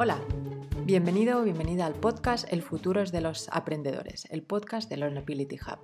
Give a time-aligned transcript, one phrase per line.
[0.00, 0.20] Hola,
[0.84, 5.56] bienvenido o bienvenida al podcast El futuro es de los aprendedores, el podcast de Learnability
[5.56, 5.80] Hub.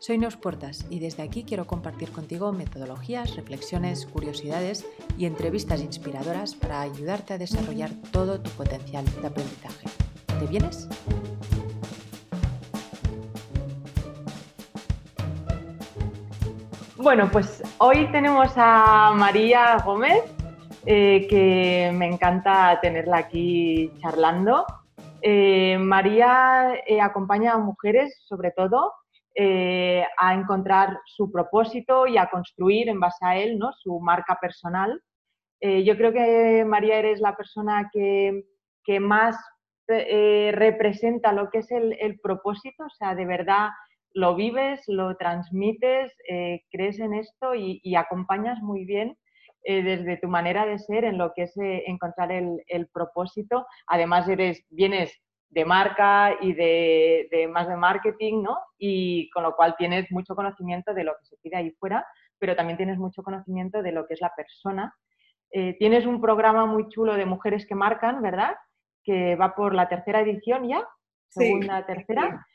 [0.00, 4.84] Soy Neus Portas y desde aquí quiero compartir contigo metodologías, reflexiones, curiosidades
[5.16, 9.88] y entrevistas inspiradoras para ayudarte a desarrollar todo tu potencial de aprendizaje.
[10.38, 10.86] ¿Te vienes?
[16.98, 20.33] Bueno, pues hoy tenemos a María Gómez,
[20.86, 24.66] eh, que me encanta tenerla aquí charlando.
[25.22, 28.92] Eh, María eh, acompaña a mujeres, sobre todo,
[29.36, 33.72] a encontrar su propósito y a construir en base a él ¿no?
[33.72, 35.02] su marca personal.
[35.60, 38.44] yo creo que María eres la persona que,
[39.00, 39.36] más
[39.88, 43.70] representa lo que es el, propósito, o sea, de verdad
[44.12, 46.12] lo vives, lo transmites,
[46.70, 49.16] crees en esto y acompañas muy bien
[49.66, 53.66] eh, desde tu manera de ser en lo que es eh, encontrar el, propósito.
[53.86, 55.10] Además, eres, vienes
[55.48, 58.58] de marca y de, más de marketing, ¿no?
[58.76, 62.06] Y con lo cual tienes mucho conocimiento de lo que se pide ahí fuera,
[62.38, 64.94] pero también tienes mucho conocimiento de lo que es la persona.
[65.50, 68.56] Eh, tienes un programa muy chulo de mujeres que marcan, ¿verdad?
[69.02, 70.86] Que va por la tercera edición ya,
[71.30, 72.46] segunda, tercera.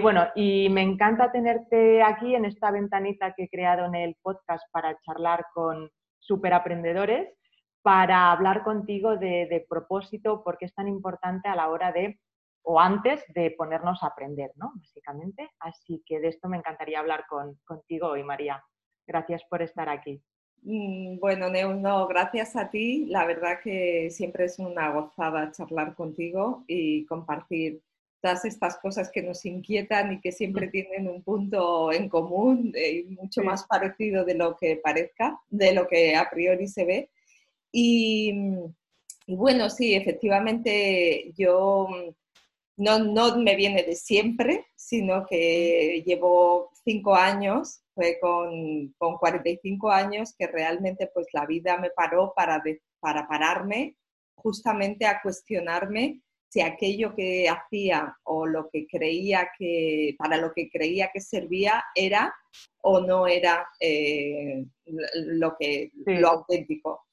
[0.00, 4.64] bueno, y me encanta tenerte aquí en esta ventanita que he creado en el podcast
[4.72, 5.90] para charlar con,
[6.28, 7.34] súper aprendedores
[7.82, 12.20] para hablar contigo de, propósito, porque es tan importante a la hora de,
[12.62, 14.72] o antes de ponernos a aprender, ¿no?
[14.76, 15.50] Básicamente.
[15.58, 17.24] Así que de esto me encantaría hablar
[17.64, 18.62] contigo hoy, María.
[19.06, 20.22] Gracias por estar aquí.
[20.62, 23.06] Mm, bueno, Neu, no, gracias a ti.
[23.06, 27.80] La verdad que siempre es una gozada charlar contigo y compartir
[28.20, 33.04] todas estas cosas que nos inquietan y que siempre tienen un punto en común y
[33.14, 37.10] mucho más parecido de lo que parezca, de lo que a priori se ve.
[37.70, 38.32] Y,
[39.26, 41.88] bueno, sí, efectivamente yo
[42.76, 49.90] no, no, me viene de siempre, sino que llevo cinco años, fue con, con 45
[49.90, 52.62] años que realmente pues la vida me paró para,
[53.00, 53.96] para pararme
[54.36, 60.70] justamente a cuestionarme si aquello que hacía o lo que creía que, para lo que
[60.70, 62.34] creía que servía era
[62.82, 64.64] o no era eh,
[65.14, 67.04] lo, que, lo auténtico.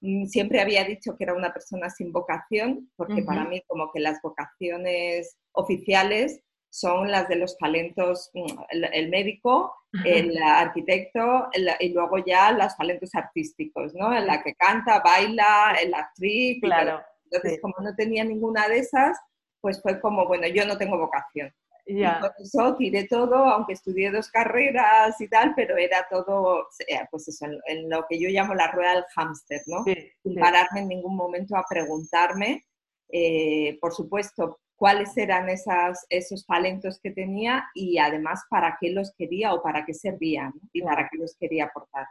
[0.00, 4.00] Mm, siempre había dicho que era una persona sin vocación, porque para mí como que
[4.00, 11.48] las vocaciones oficiales son las de los talentos, mm, el, médico, el arquitecto
[11.80, 14.10] y luego ya los talentos artísticos, ¿no?
[14.20, 16.60] La que canta, baila, la actriz.
[16.60, 17.00] Claro.
[17.30, 19.18] Entonces, como no tenía ninguna de esas,
[19.60, 21.52] pues fue como, bueno, yo no tengo vocación.
[21.88, 26.98] Y por eso tiré todo, aunque estudié dos carreras y tal, pero era todo, eh,
[27.12, 29.84] pues eso, en, lo que yo llamo la rueda del hámster, ¿no?
[29.84, 32.64] Sin pararme en ningún momento a preguntarme,
[33.08, 39.14] eh, por supuesto, cuáles eran esas, esos talentos que tenía y además para qué los
[39.16, 42.06] quería o para qué servían y para qué los quería aportar.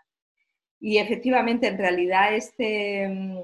[0.79, 3.43] Y efectivamente, en realidad, este, mm,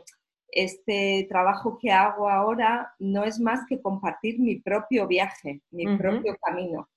[0.52, 6.38] este trabajo que hago ahora no es más que compartir mi propio viaje, mi propio
[6.42, 6.90] camino.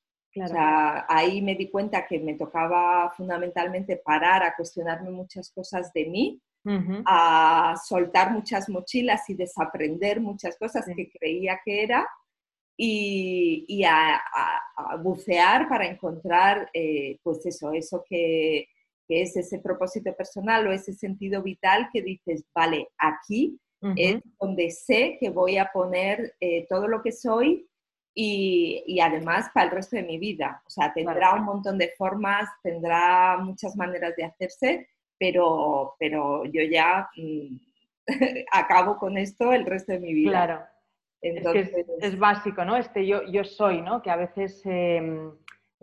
[1.08, 6.40] ahí me di cuenta que me tocaba fundamentalmente parar a cuestionarme muchas cosas de mí,
[7.06, 12.08] a soltar muchas mochilas y desaprender muchas cosas que creía que era
[12.76, 14.20] y, a,
[15.02, 18.66] bucear para encontrar, eh, pues eso, eso que,
[19.06, 23.58] que es ese propósito personal o ese sentido vital que dices, vale, aquí
[23.96, 27.68] es donde sé que voy a poner eh, todo lo que soy
[28.14, 30.62] y, además para el resto de mi vida.
[30.66, 34.88] O sea, tendrá un montón de formas, tendrá muchas maneras de hacerse,
[35.18, 37.56] pero, pero yo ya mm,
[38.52, 40.30] acabo con esto el resto de mi vida.
[40.30, 40.64] Claro.
[41.20, 41.70] Entonces...
[42.00, 42.76] Es, básico, ¿no?
[42.76, 44.00] Este yo, yo soy, ¿no?
[44.00, 44.62] Que a veces...
[44.64, 45.32] Em,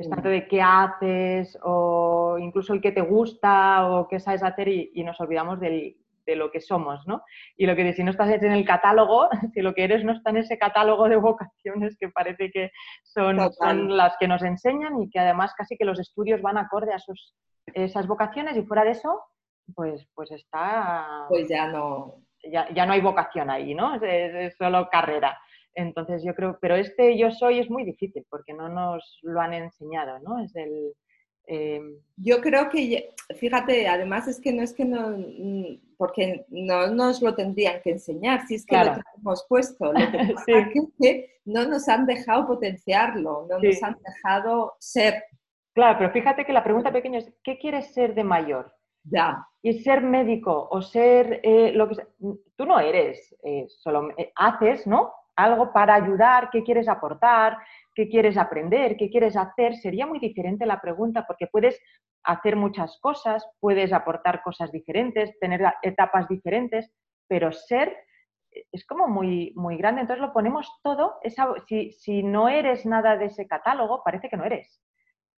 [0.01, 4.67] es tanto de qué haces o incluso el que te gusta o qué sabes hacer
[4.67, 5.95] y, nos olvidamos de
[6.35, 7.23] lo que somos, ¿no?
[7.57, 10.29] Y lo que si no estás en el catálogo, si lo que eres no está
[10.31, 12.71] en ese catálogo de vocaciones que parece que
[13.03, 13.37] son,
[13.95, 17.35] las que nos enseñan y que además casi que los estudios van acorde a sus,
[17.73, 19.21] esas vocaciones y fuera de eso,
[19.75, 21.25] pues, pues está...
[21.29, 22.15] Pues ya no...
[22.43, 23.93] Ya, no hay vocación ahí, ¿no?
[24.01, 25.37] es solo carrera.
[25.75, 29.53] Entonces yo creo, pero este yo soy es muy difícil porque no nos lo han
[29.53, 30.43] enseñado, ¿no?
[30.43, 30.93] Es el...
[31.47, 36.87] Em, yo creo que, fíjate, además es que no es que no, mm, porque no
[36.87, 39.91] nos lo tendrían que enseñar, si es que lo hemos puesto.
[39.91, 39.93] Lo
[40.45, 45.23] que es que no nos han dejado potenciarlo, no nos han dejado ser.
[45.73, 48.73] Claro, pero fíjate que la pregunta pequeña es, ¿qué quieres ser de mayor?
[49.03, 49.47] Ya.
[49.61, 51.95] Y ser médico o ser eh, lo que
[52.55, 55.13] tú no eres, eh, solo eh, haces, ¿no?
[55.41, 57.57] Algo para ayudar, qué quieres aportar,
[57.95, 59.75] qué quieres aprender, qué quieres hacer.
[59.75, 61.79] Sería muy diferente la pregunta porque puedes
[62.23, 66.91] hacer muchas cosas, puedes aportar cosas diferentes, tener etapas diferentes,
[67.27, 67.95] pero ser
[68.71, 70.01] es como muy, muy grande.
[70.01, 71.19] Entonces lo ponemos todo,
[71.67, 74.81] si, si no eres nada de ese catálogo, parece que no eres.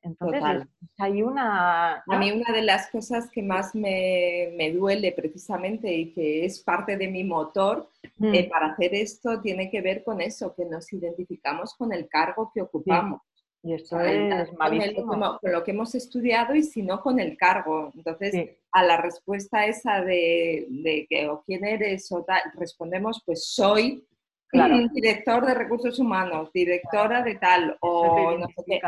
[0.03, 0.67] Entonces,
[0.97, 2.03] hay una...
[2.05, 6.59] A mí una de las cosas que más me, me, duele precisamente y que es
[6.59, 8.33] parte de mi motor mm.
[8.33, 12.51] eh, para hacer esto tiene que ver con eso, que nos identificamos con el cargo
[12.53, 13.21] que ocupamos.
[13.65, 15.07] Y eso es malísimo.
[15.07, 17.93] Con, lo que hemos estudiado y si no con el cargo.
[17.95, 23.45] Entonces, a la respuesta esa de, de, que o quién eres o tal, respondemos pues
[23.45, 24.05] soy
[24.93, 28.81] director de recursos humanos, directora de tal o no sé qué.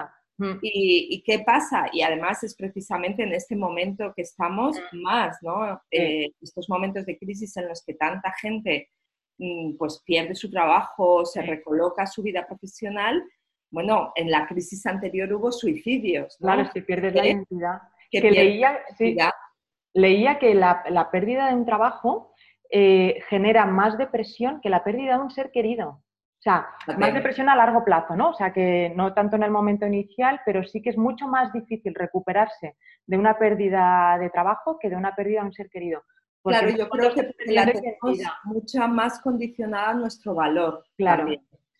[0.61, 1.85] ¿Y, qué pasa?
[1.93, 5.81] Y además es precisamente en este momento que estamos más, ¿no?
[5.91, 8.89] Eh, estos momentos de crisis en los que tanta gente
[9.37, 13.23] mm, pues pierde su trabajo, se recoloca su vida profesional.
[13.71, 16.37] Bueno, en la crisis anterior hubo suicidios.
[16.39, 16.47] ¿no?
[16.47, 17.81] Claro, si pierdes la identidad.
[18.11, 18.79] Que, leía,
[19.93, 22.33] leía, que la, la, pérdida de un trabajo
[22.69, 26.04] eh, genera más depresión que la pérdida de un ser querido.
[26.45, 26.67] O sea,
[26.99, 28.29] más depresión a largo plazo, ¿no?
[28.29, 31.51] O sea, que no tanto en el momento inicial, pero sí que es mucho más
[31.51, 32.75] difícil recuperarse
[33.07, 36.03] de una pérdida de trabajo que de una pérdida de un ser querido.
[36.43, 40.85] claro, yo creo que la tenemos mucha más condicionada nuestro valor.
[40.95, 41.25] Claro.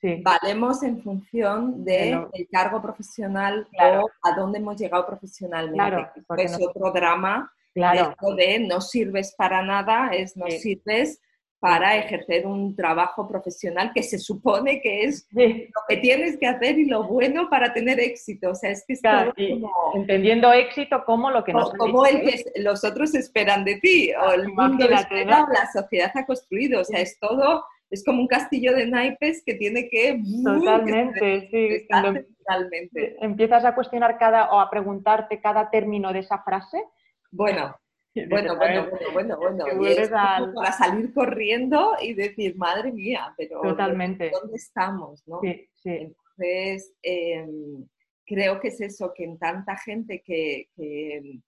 [0.01, 0.23] Sí.
[0.23, 5.75] Valemos en función del cargo profesional o a dónde hemos llegado profesionalmente.
[5.75, 7.51] Claro, es otro drama.
[7.71, 8.15] Claro.
[8.35, 11.21] de no sirves para nada, es no sirves
[11.65, 16.77] para ejercer un trabajo profesional que se supone que es lo que tienes que hacer
[16.77, 18.51] y lo bueno para tener éxito.
[18.51, 22.43] O sea, es que es como, Entendiendo éxito como lo que nos Como el que
[22.57, 26.81] los otros esperan de ti, o el mundo espera, la sociedad ha construido.
[26.81, 30.21] O sea, es todo, es como un castillo de naipes que tiene que...
[30.43, 31.87] Totalmente, sí.
[31.89, 33.17] Totalmente.
[33.21, 36.83] Empiezas a cuestionar cada, o a preguntarte cada término de esa frase.
[37.31, 37.75] Bueno,
[38.29, 40.53] bueno, bueno, bueno, bueno, bueno.
[40.53, 44.29] Para salir corriendo y decir, madre mía, pero Totalmente.
[44.29, 45.27] ¿dónde estamos?
[45.27, 45.41] ¿no?
[45.41, 45.89] Sí, sí.
[45.89, 47.85] Entonces, em,
[48.25, 51.41] creo que es eso, que en tanta gente que, que,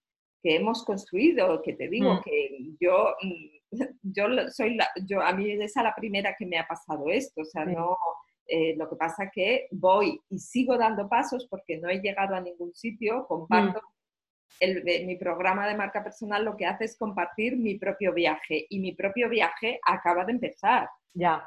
[0.43, 2.21] hemos construido, que te digo, mm.
[2.23, 2.49] que
[2.79, 6.67] yo, mm, yo soy la, yo, a mí es a la primera que me ha
[6.67, 7.97] pasado esto, o sea, no...
[8.49, 12.39] Eh, lo que pasa que voy y sigo dando pasos porque no he llegado a
[12.39, 13.96] ningún sitio, comparto mm
[14.61, 18.93] mi programa de marca personal lo que hace es compartir mi propio viaje y mi
[18.93, 20.89] propio viaje acaba de empezar.
[21.13, 21.43] Ya.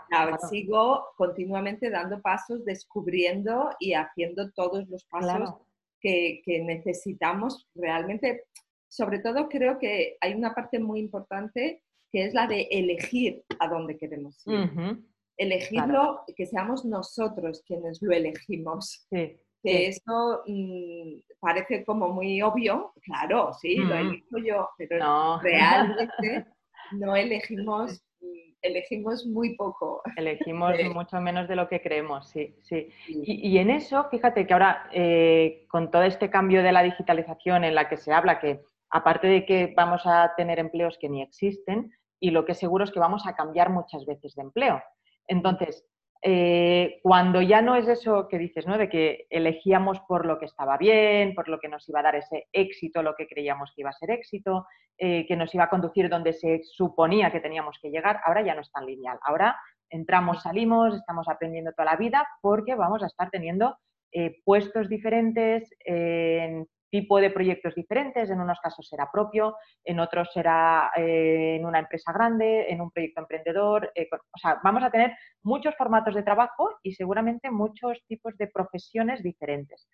[0.48, 5.54] Sigo continuamente dando pasos, descubriendo y haciendo todos los pasos
[6.00, 8.44] que, necesitamos realmente.
[8.88, 13.68] Sobre todo creo que hay una parte muy importante que es la de elegir a
[13.68, 14.98] dónde queremos ir.
[15.36, 19.06] Elegirlo, que seamos nosotros quienes lo elegimos.
[19.08, 26.46] Sí que eso mm, parece como muy obvio, claro, sí, lo elijo yo, pero realmente
[26.92, 30.02] no elegimos, mm, elegimos muy poco.
[30.16, 32.88] Elegimos mucho menos de lo que creemos, sí, sí.
[33.06, 37.74] Y, en eso, fíjate que ahora, eh, con todo este cambio de la digitalización en
[37.74, 38.60] la que se habla, que
[38.90, 42.90] aparte de que vamos a tener empleos que ni existen, y lo que seguro es
[42.90, 44.82] que vamos a cambiar muchas veces de empleo.
[45.26, 45.86] Entonces,
[46.22, 48.76] eh, cuando ya no es eso que dices, ¿no?
[48.76, 52.16] De que elegíamos por lo que estaba bien, por lo que nos iba a dar
[52.16, 54.66] ese éxito, lo que creíamos que iba a ser éxito,
[54.98, 58.54] eh, que nos iba a conducir donde se suponía que teníamos que llegar, ahora ya
[58.54, 59.18] no es tan lineal.
[59.22, 59.58] Ahora
[59.88, 63.78] entramos, salimos, estamos aprendiendo toda la vida porque vamos a estar teniendo
[64.12, 70.30] eh, puestos diferentes, en tipo de proyectos diferentes, en unos casos será propio, en otros
[70.32, 73.92] será eh, en una empresa grande, en un proyecto emprendedor.
[73.94, 78.48] Eh, o sea, vamos a tener muchos formatos de trabajo y seguramente muchos tipos de
[78.48, 79.88] profesiones diferentes.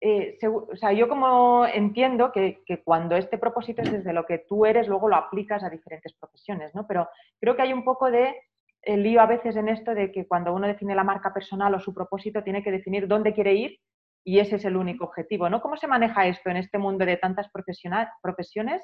[0.00, 4.38] Eh, o sea, yo como entiendo que, que, cuando este propósito es desde lo que
[4.38, 6.86] tú eres, luego lo aplicas a diferentes profesiones, ¿no?
[6.86, 7.08] Pero
[7.40, 8.36] creo que hay un poco de
[8.82, 11.80] el lío a veces en esto de que cuando uno define la marca personal o
[11.80, 13.80] su propósito, tiene que definir dónde quiere ir
[14.28, 15.62] y ese es el único objetivo, ¿no?
[15.62, 18.82] ¿Cómo se maneja esto en este mundo de tantas profesiones?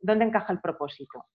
[0.00, 1.26] ¿Dónde encaja el propósito?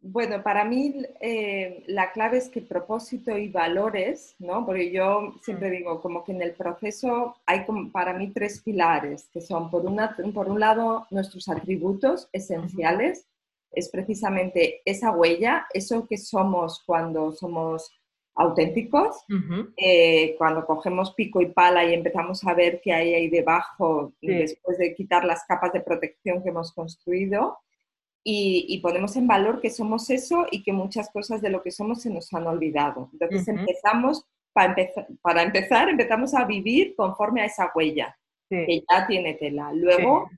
[0.00, 4.64] Bueno, para mí eh, la clave es que propósito y valores, ¿no?
[4.64, 9.40] Porque yo siempre digo, como que en el proceso hay para mí tres pilares, que
[9.40, 13.26] son, por, una, por un lado, nuestros atributos esenciales,
[13.72, 17.90] es precisamente esa huella, eso que somos cuando somos
[18.38, 19.24] auténticos.
[19.76, 24.78] Eh, cuando cogemos pico y pala y empezamos a ver qué hay ahí debajo, después
[24.78, 27.58] de quitar las capas de protección que hemos construido,
[28.30, 32.02] y, ponemos en valor que somos eso y que muchas cosas de lo que somos
[32.02, 33.08] se nos han olvidado.
[33.14, 38.18] Entonces empezamos, para, empezar, para empezar, empezamos a vivir conforme a esa huella,
[38.50, 39.72] que ya tiene tela.
[39.72, 40.28] Luego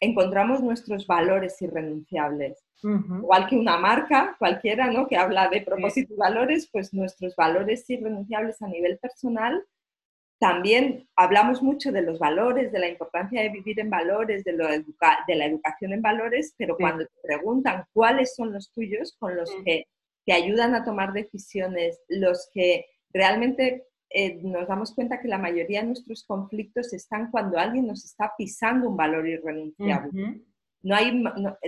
[0.00, 2.64] encontramos nuestros valores irrenunciables.
[2.82, 5.08] Igual que una marca cualquiera, ¿no?
[5.08, 9.64] Que habla de propósito y valores, pues nuestros valores irrenunciables a nivel personal.
[10.38, 14.68] También hablamos mucho de los valores, de la importancia de vivir en valores, de, lo
[14.68, 19.50] de la educación en valores, pero cuando te preguntan cuáles son los tuyos, con los
[19.64, 19.86] que
[20.26, 25.80] te ayudan a tomar decisiones, los que realmente eh, nos damos cuenta que la mayoría
[25.80, 30.42] de nuestros conflictos están cuando alguien nos está pisando un valor irrenunciable.
[30.82, 31.22] no hay,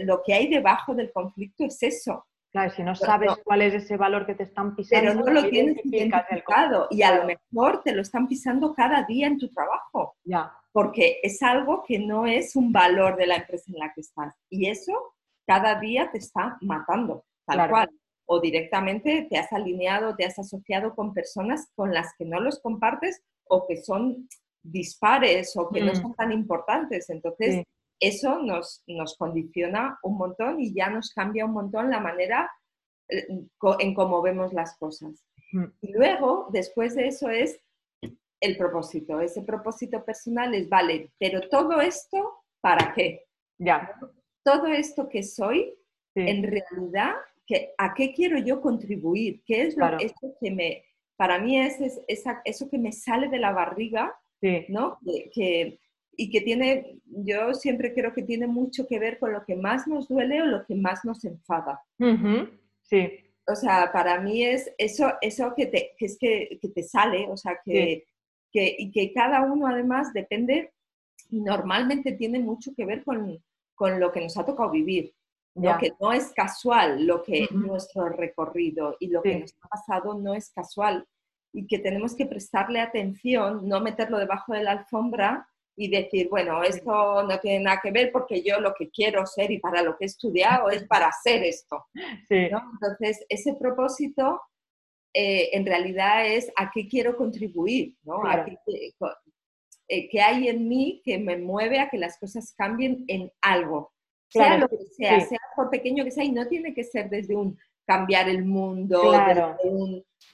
[0.04, 2.24] lo que hay debajo del conflicto es eso.
[2.50, 5.12] Claro, si no sabes cuál es ese valor que te están pisando.
[5.12, 9.26] Pero no lo tienes identificado y a lo mejor te lo están pisando cada día
[9.26, 10.16] en tu trabajo.
[10.24, 10.52] Ya.
[10.72, 14.34] Porque es algo que no es un valor de la empresa en la que estás.
[14.48, 15.14] Y eso
[15.46, 17.90] cada día te está matando, tal cual
[18.30, 22.60] o directamente te has alineado, te has asociado con personas con las que no los
[22.60, 24.28] compartes o que son
[24.62, 25.96] dispares o que no mm.
[25.96, 27.08] son tan importantes.
[27.08, 27.64] Entonces,
[27.98, 32.50] eso nos, nos condiciona un montón y ya nos cambia un montón la manera
[33.08, 33.26] eh,
[33.78, 35.24] en cómo vemos las cosas.
[35.80, 37.58] Y luego, después de eso es
[38.40, 39.20] el propósito.
[39.22, 43.24] Ese propósito personal es, vale, pero todo esto, ¿para qué?
[43.58, 43.98] Ya.
[44.44, 45.74] Todo esto que soy,
[46.14, 47.14] en realidad
[47.78, 49.96] a qué quiero yo contribuir, qué es lo
[50.40, 50.84] que me,
[51.16, 54.14] para mí es, eso que me sale de la barriga,
[54.68, 54.98] ¿no?
[55.32, 55.80] Que,
[56.16, 59.86] y que tiene, yo siempre creo que tiene mucho que ver con lo que más
[59.86, 61.80] nos duele o lo que más nos enfada.
[62.82, 63.10] Sí.
[63.46, 67.26] O sea, para mí es eso, eso que, te, que es que, que, te sale,
[67.30, 68.04] o sea, que,
[68.52, 70.72] que, y que cada uno además depende,
[71.30, 73.42] normalmente tiene mucho que ver con,
[73.74, 75.14] con lo que nos ha tocado vivir.
[75.60, 80.14] Lo que no es casual, lo que nuestro recorrido y lo que nos ha pasado
[80.14, 81.06] no es casual
[81.52, 86.62] y que tenemos que prestarle atención, no meterlo debajo de la alfombra y decir, bueno,
[86.62, 89.96] esto no tiene nada que ver porque yo lo que quiero ser y para lo
[89.96, 91.86] que he estudiado es para hacer esto.
[92.28, 94.40] Entonces, ese propósito
[95.14, 98.20] eh, en realidad es a qué quiero contribuir, ¿no?
[99.90, 103.92] Eh, qué, hay en mí que me mueve a que las cosas cambien en algo
[104.28, 107.36] sea lo que sea, sea por pequeño que sea, y no tiene que ser desde
[107.36, 109.12] un cambiar el mundo,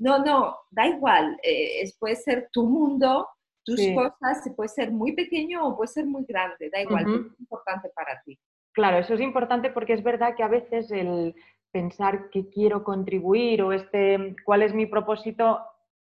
[0.00, 3.28] no, no, da igual, eh, puede ser tu mundo,
[3.64, 7.90] tus cosas, puede ser muy pequeño o puede ser muy grande, da igual, es importante
[7.94, 8.38] para ti.
[8.72, 11.34] Claro, eso es importante porque es verdad que a veces el
[11.70, 15.60] pensar que quiero contribuir o este, cuál es mi propósito,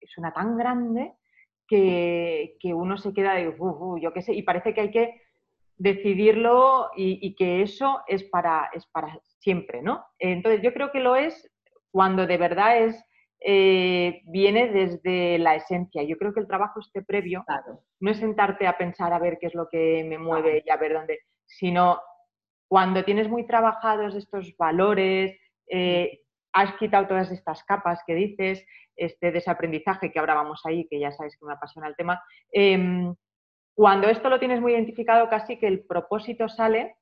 [0.06, 1.14] suena tan grande
[1.66, 3.54] que, uno se queda de,
[4.00, 5.22] yo qué sé, y parece que hay que
[5.80, 10.04] decidirlo y, que eso es para, es para siempre, ¿no?
[10.18, 11.50] Entonces yo creo que lo es
[11.90, 13.02] cuando de verdad es,
[13.40, 16.02] eh, viene desde la esencia.
[16.02, 17.46] Yo creo que el trabajo este previo
[17.98, 20.76] no es sentarte a pensar a ver qué es lo que me mueve y a
[20.76, 21.98] ver dónde, sino
[22.68, 25.34] cuando tienes muy trabajados estos valores,
[25.66, 26.20] eh,
[26.52, 31.10] has quitado todas estas capas que dices, este desaprendizaje que ahora vamos ahí, que ya
[31.10, 32.22] sabes que me apasiona el tema,
[32.52, 33.14] em,
[33.74, 36.96] cuando esto lo tienes muy identificado, casi que el propósito sale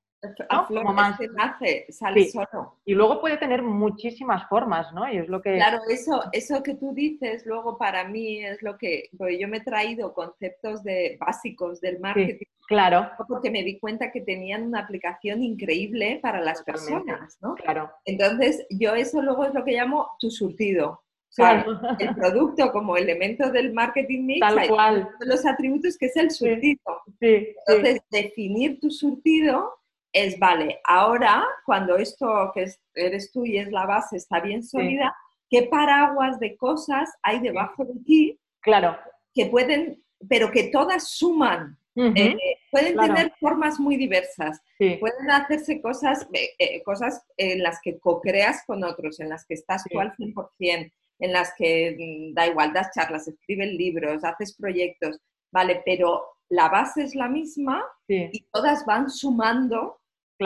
[0.69, 2.81] como más nace, sale solo.
[2.85, 5.11] Y luego puede tener muchísimas formas, ¿no?
[5.11, 5.55] Y es lo que...
[5.55, 9.63] Claro, eso, eso que tú dices, luego para mí es lo que, yo me he
[9.63, 12.47] traído conceptos de, básicos del marketing.
[12.67, 13.11] claro.
[13.29, 17.55] Porque me di cuenta que tenían una aplicación increíble para las personas, ¿no?
[17.55, 17.91] Claro.
[18.05, 21.03] Entonces, yo eso luego es lo que llamo tu surtido
[21.37, 25.09] el producto como elemento del marketing mix, Tal cual.
[25.21, 27.03] los atributos que es el surtido.
[27.21, 29.79] Entonces, definir tu surtido
[30.13, 35.15] es, vale, ahora cuando esto que eres tú y es la base está bien sólida,
[35.51, 38.41] ¿qué paraguas de cosas hay debajo de ti?
[38.61, 38.97] Claro.
[39.35, 41.77] Que pueden, pero que todas suman.
[42.15, 42.37] Eh,
[42.71, 44.63] pueden tener formas muy diversas.
[44.79, 49.55] Pueden hacerse cosas, eh, eh, cosas en las que co-creas con otros, en las que
[49.55, 54.55] estás tú al 100% en las que mm, da igual, das charlas, escribes libros, haces
[54.55, 55.19] proyectos,
[55.53, 55.83] ¿vale?
[55.85, 60.01] Pero la base es la misma y todas van sumando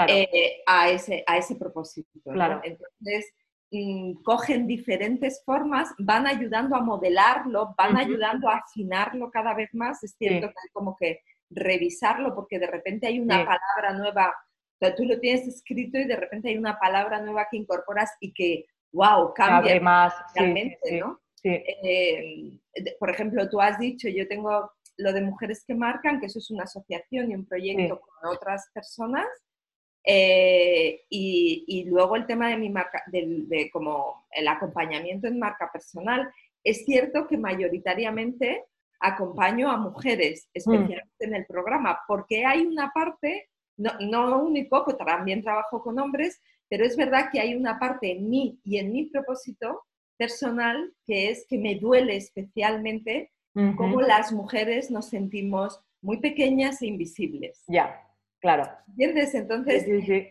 [0.08, 2.08] eh, a, ese, a ese propósito.
[2.24, 3.32] Entonces,
[3.70, 10.02] mm, cogen diferentes formas, van ayudando a modelarlo, van ayudando a afinarlo cada vez más.
[10.02, 14.78] Es cierto que hay como que revisarlo porque de repente hay una palabra nueva, o
[14.78, 18.32] sea, tú lo tienes escrito y de repente hay una palabra nueva que incorporas y
[18.32, 21.20] que wow, cambia más realmente, ¿no?
[21.44, 22.58] Eh,
[22.98, 26.50] por ejemplo, tú has dicho, yo tengo lo de Mujeres que Marcan, que eso es
[26.50, 29.26] una asociación y un proyecto con otras personas.
[30.04, 36.32] Eh, y, luego el tema de mi marca, de, como el acompañamiento en marca personal.
[36.64, 38.64] Es cierto que mayoritariamente
[39.00, 40.58] acompaño a mujeres, mm.
[40.58, 45.98] especialmente en el programa, porque hay una parte, no, no único, pues también trabajo con
[45.98, 46.40] hombres,
[46.72, 49.82] pero es verdad que hay una parte en mí y en mi propósito
[50.16, 53.30] personal que es que me duele especialmente
[53.76, 57.62] cómo las mujeres nos sentimos muy pequeñas e invisibles.
[57.68, 58.00] Ya,
[58.40, 58.62] claro.
[58.88, 59.34] ¿Entiendes?
[59.34, 59.84] Entonces,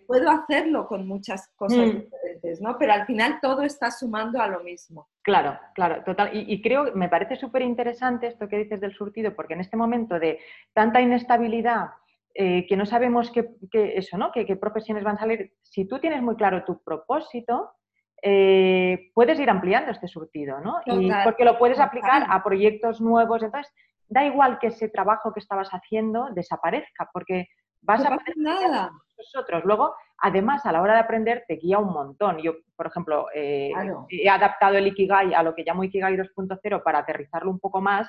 [0.08, 2.00] puedo hacerlo con muchas cosas mm.
[2.00, 2.76] diferentes, ¿no?
[2.80, 5.10] Pero al final todo está sumando a lo mismo.
[5.22, 6.32] Claro, claro, total.
[6.34, 10.18] Y, creo, me parece súper interesante esto que dices del surtido, porque en este momento
[10.18, 10.40] de
[10.74, 11.92] tanta inestabilidad,
[12.34, 13.50] eh, que no sabemos qué,
[13.96, 14.32] eso, ¿no?
[14.32, 17.72] qué profesiones van a salir, si tú tienes muy claro tu propósito,
[18.22, 20.78] eh, puedes ir ampliando este surtido, ¿no?
[20.86, 23.42] y porque lo puedes aplicar a proyectos nuevos.
[23.42, 23.74] Entonces,
[24.08, 27.48] da igual que ese trabajo que estabas haciendo desaparezca, porque
[27.82, 28.92] vas a poder nada.
[29.18, 29.64] nosotros.
[29.66, 32.38] Luego, además, a la hora de aprender, te guía un montón.
[32.40, 33.72] Yo, por ejemplo, eh,
[34.10, 38.08] he adaptado el Ikigai a lo que llamo Ikigai 2.0 para aterrizarlo un poco más.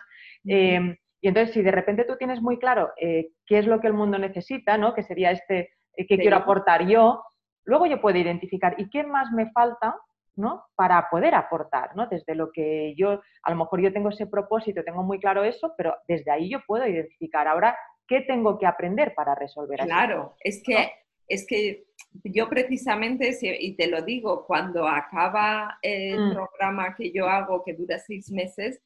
[1.23, 3.95] Y entonces, si de repente tú tienes muy claro eh, qué es lo que el
[3.95, 4.93] mundo necesita, ¿no?
[4.93, 7.23] Que sería este, qué quiero aportar yo,
[7.65, 9.97] Luego yo puedo identificar, ¿y qué más me falta?
[10.35, 10.65] ¿no?
[10.75, 12.07] para poder aportar, ¿no?
[12.07, 15.75] Desde lo que yo, a lo mejor yo tengo ese propósito, tengo muy claro eso,
[15.77, 17.77] pero desde ahí yo puedo identificar ahora
[18.09, 19.87] qué tengo que aprender para resolver eso.
[19.87, 20.91] Claro, es que,
[21.29, 21.85] es que
[22.25, 26.33] yo precisamente, y te lo digo, cuando acaba el mm.
[26.33, 28.81] programa que yo hago, que dura seis meses,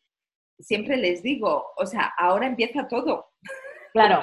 [0.58, 3.30] siempre les digo, o sea, ahora empieza todo.
[3.92, 4.22] Claro,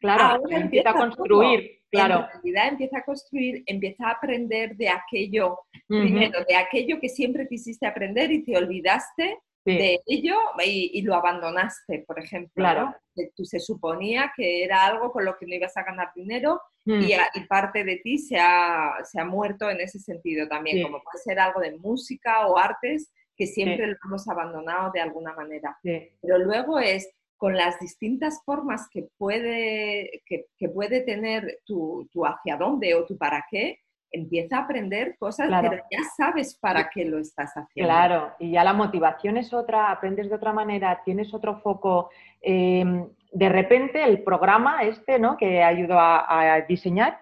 [0.00, 1.80] claro, ahora empieza, a construir.
[1.90, 2.26] Claro.
[2.34, 7.46] En realidad empieza a construir, empieza a aprender de aquello, primero, de aquello que siempre
[7.48, 12.52] quisiste aprender y te olvidaste de ello y, lo abandonaste, por ejemplo.
[12.54, 12.94] Claro.
[13.34, 17.00] Tú se suponía que era algo con lo que no ibas a ganar dinero mm.
[17.00, 21.22] y, parte de ti se ha, se ha, muerto en ese sentido también, como puede
[21.22, 25.76] ser algo de música o artes que siempre lo hemos abandonado de alguna manera.
[25.82, 32.94] Pero luego es con las distintas formas que puede, que, puede tener tu, hacia dónde
[32.94, 37.52] o tu para qué, empieza a aprender cosas, pero ya sabes para qué lo estás
[37.54, 37.92] haciendo.
[37.92, 42.10] Claro, y ya la motivación es otra, aprendes de otra manera, tienes otro foco.
[42.40, 45.36] Em, de repente el programa este, ¿no?
[45.36, 47.20] Que ayudó a, diseñar,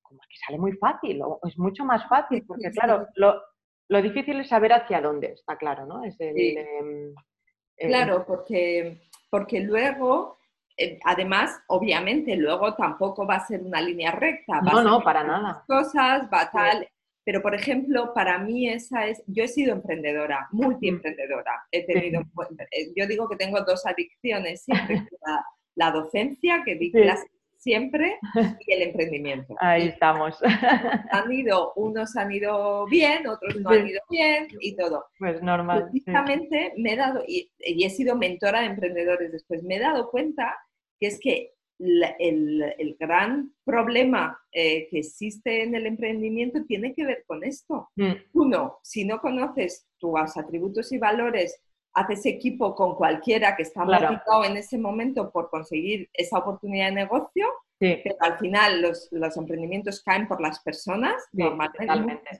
[0.00, 3.42] como que sale muy fácil, o es mucho más fácil, porque claro, lo,
[4.00, 6.04] difícil es saber hacia dónde, está claro, ¿no?
[6.04, 7.12] Es em,
[7.76, 9.02] claro, porque
[9.32, 10.36] porque luego,
[10.76, 14.60] eh, además, obviamente, luego tampoco va a ser una línea recta.
[14.60, 15.64] no, no, para nada.
[15.66, 16.86] Cosas, va tal.
[17.24, 21.64] Pero, por ejemplo, para mí esa es, yo he sido emprendedora, multiemprendedora.
[21.70, 25.02] He tenido, eh, yo digo que tengo dos adicciones, siempre
[25.76, 27.30] la, docencia, que di clases
[27.62, 28.18] siempre
[28.66, 29.54] y el emprendimiento.
[29.60, 30.36] Ahí estamos.
[31.10, 35.06] Han ido, unos han ido bien, otros no han ido bien y todo.
[35.18, 35.88] Pues normal.
[35.90, 40.58] Precisamente me he dado, y, he sido mentora de emprendedores después, me he dado cuenta
[40.98, 47.24] que es que el, gran problema eh, que existe en el emprendimiento tiene que ver
[47.26, 47.90] con esto.
[47.96, 48.12] Mm.
[48.34, 51.60] Uno, si no conoces tus atributos y valores
[51.94, 56.92] haces equipo con cualquiera que está motivado en ese momento por conseguir esa oportunidad de
[56.92, 57.46] negocio,
[57.78, 62.30] pero al final los, los, emprendimientos caen por las personas, normalmente.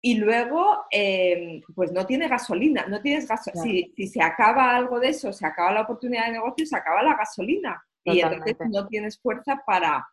[0.00, 3.62] Y luego, em, pues no tiene gasolina, no tienes gasolina.
[3.62, 7.02] Si, si, se acaba algo de eso, se acaba la oportunidad de negocio, se acaba
[7.02, 7.82] la gasolina.
[8.04, 10.06] Y entonces no tienes fuerza para,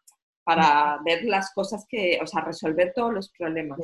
[0.46, 3.80] para ver las cosas que, o sea, resolver todos los problemas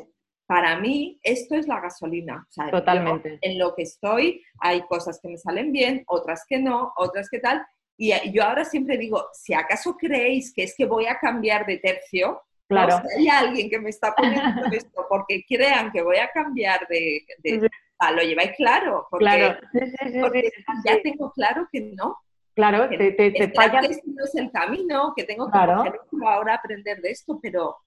[0.48, 2.48] para mí esto es la gasolina.
[2.72, 3.38] Totalmente.
[3.42, 7.40] en lo que estoy hay cosas que me salen bien, otras que no, otras que
[7.40, 7.66] tal.
[7.98, 11.78] Y yo ahora siempre digo, si acaso creéis que es que voy a cambiar de
[11.78, 13.02] tercio, claro.
[13.10, 17.26] si hay alguien que me está poniendo esto porque crean que voy a cambiar de...
[18.16, 19.60] lo lleváis claro, porque, claro.
[20.86, 22.18] ya tengo claro que no.
[22.56, 23.82] Claro, te, te, te falla.
[23.82, 27.78] Que este no es el camino, que tengo que ahora aprender de esto, pero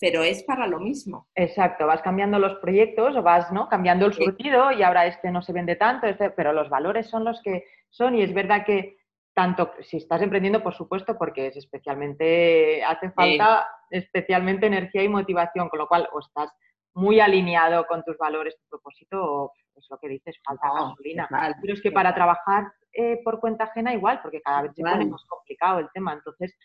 [0.00, 1.28] pero es para lo mismo.
[1.34, 3.68] Exacto, vas cambiando los proyectos o vas ¿no?
[3.68, 7.24] cambiando el surtido y ahora este no se vende tanto, este, pero los valores son
[7.24, 8.96] los que son y es verdad que
[9.34, 15.68] tanto si estás emprendiendo, por supuesto, porque es especialmente, hace falta especialmente energía y motivación,
[15.68, 16.50] con lo cual o estás
[16.94, 21.28] muy alineado con tus valores, tu propósito, o es lo que dices, falta gasolina.
[21.60, 25.06] pero es que para trabajar eh, por cuenta ajena igual, porque cada vez se pone
[25.06, 26.12] más complicado el tema.
[26.12, 26.56] Entonces,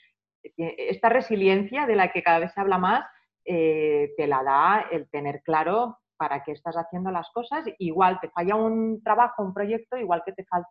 [0.44, 3.06] eh, esta resiliencia de la que cada vez se habla más,
[3.46, 7.66] eh, te la da el tener claro para qué estás haciendo las cosas.
[7.80, 10.70] Igual te falla un trabajo, un proyecto, igual que te falta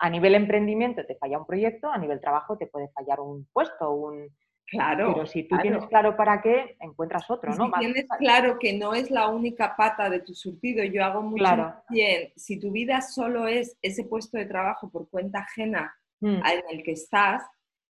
[0.00, 3.92] a nivel emprendimiento te falla un proyecto, a nivel trabajo te puede fallar un puesto,
[3.92, 4.28] un...
[4.66, 5.12] Claro.
[5.14, 7.66] Pero si tú tienes claro para qué, encuentras otro, ¿no?
[7.66, 11.74] Si tienes claro que no es la única pata de tu surtido, yo hago mucho
[11.88, 12.32] bien.
[12.36, 16.36] Si tu vida solo es ese puesto de trabajo por cuenta ajena mm.
[16.46, 17.42] en el que estás,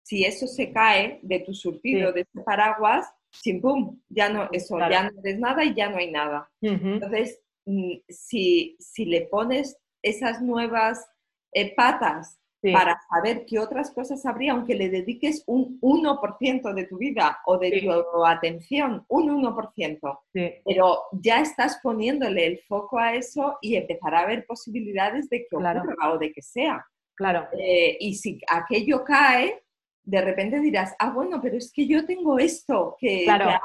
[0.02, 4.78] si eso se cae de tu surtido, de ese paraguas, sin pum, ya no, eso,
[4.78, 6.50] ya no eres nada y ya no hay nada.
[6.60, 11.06] Entonces, mm, si, si le pones esas nuevas
[11.52, 12.38] eh, patas
[12.72, 17.56] para saber qué otras cosas habría, aunque le dediques un 1% de tu vida o
[17.56, 20.20] de tu atención, un 1%,
[20.64, 25.56] pero ya estás poniéndole el foco a eso y empezará a haber posibilidades de que
[25.56, 26.84] ocurra o de que sea.
[27.14, 27.48] Claro.
[27.58, 29.62] Eh, y si aquello cae,
[30.08, 33.60] de repente dirás, ah, bueno, pero es que yo tengo esto que, ahora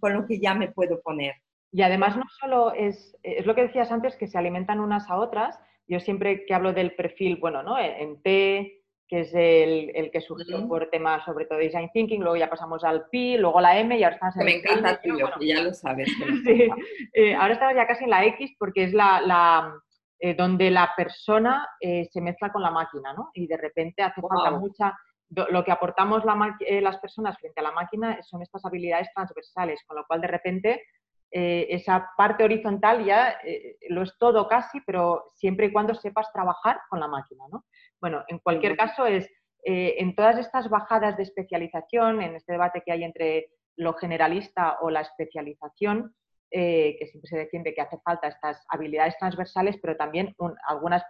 [0.00, 1.34] con lo que ya me puedo poner.
[1.70, 5.18] Y además no solo es, es lo que decías antes, que se alimentan unas a
[5.18, 7.78] otras, yo siempre que hablo del perfil, bueno, ¿no?
[7.78, 12.48] En T, que es el, que surgió por temas sobre todo design thinking, luego ya
[12.48, 15.74] pasamos al P, luego la M y ahora estamos en Me encanta tuyo, ya lo
[15.74, 16.08] sabes.
[16.46, 16.68] sí,
[17.12, 19.74] eh, ahora estamos ya casi en la X porque es la,
[20.20, 23.28] eh, donde la persona eh, se mezcla con la máquina, ¿no?
[23.34, 24.96] Y de repente hace falta mucha...
[25.28, 30.06] Lo que aportamos las personas frente a la máquina son estas habilidades transversales, con lo
[30.06, 30.82] cual de repente
[31.30, 36.32] eh, esa parte horizontal ya eh, lo es todo casi, pero siempre y cuando sepas
[36.32, 37.44] trabajar con la máquina.
[37.50, 37.64] ¿no?
[38.00, 39.28] Bueno, en cualquier caso es
[39.64, 44.78] eh, en todas estas bajadas de especialización, en este debate que hay entre lo generalista
[44.80, 46.14] o la especialización,
[46.48, 50.34] que siempre se defiende que hace falta estas habilidades transversales, pero también
[50.66, 51.02] algunas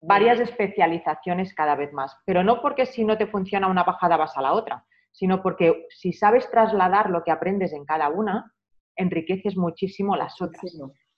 [0.00, 2.16] varias especializaciones cada vez más.
[2.24, 5.86] Pero no porque si no te funciona una bajada vas a la otra, sino porque
[5.88, 8.52] si sabes trasladar lo que aprendes en cada una,
[8.96, 10.76] enriqueces muchísimo las otras.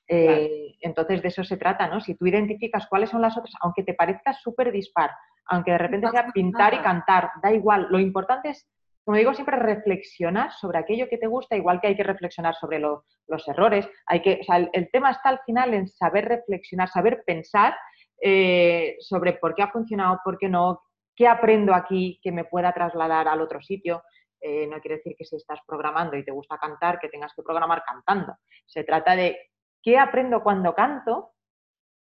[0.08, 2.00] Eh, entonces, de eso se trata, ¿no?
[2.00, 5.10] Si tú identificas cuáles son las otras, aunque te parezca súper dispar,
[5.46, 7.88] aunque de repente sea pintar y cantar, da igual.
[7.90, 8.68] Lo importante es,
[9.04, 12.78] como digo siempre, reflexionar sobre aquello que te gusta, igual que hay que reflexionar sobre
[12.78, 13.88] los errores.
[14.06, 14.40] Hay que,
[14.72, 17.74] el, tema está al final en saber reflexionar, saber pensar
[18.20, 20.82] eh, sobre por qué ha funcionado, por qué no,
[21.14, 24.02] qué aprendo aquí que me pueda trasladar al otro sitio.
[24.40, 27.42] Eh, no quiere decir que si estás programando y te gusta cantar, que tengas que
[27.42, 28.36] programar cantando.
[28.66, 29.50] Se trata de
[29.82, 31.32] qué aprendo cuando canto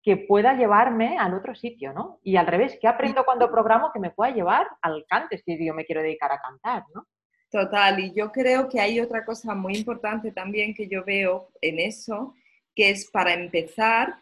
[0.02, 2.20] que pueda llevarme al otro sitio, ¿no?
[2.24, 5.74] Y al revés, ¿qué aprendo cuando programo que me pueda llevar al cante si yo
[5.74, 7.08] me quiero dedicar a cantar, ¿no?
[7.50, 11.80] Total, y yo creo que hay otra cosa muy importante también que yo veo en
[11.80, 12.36] eso,
[12.76, 14.16] que es para empezar,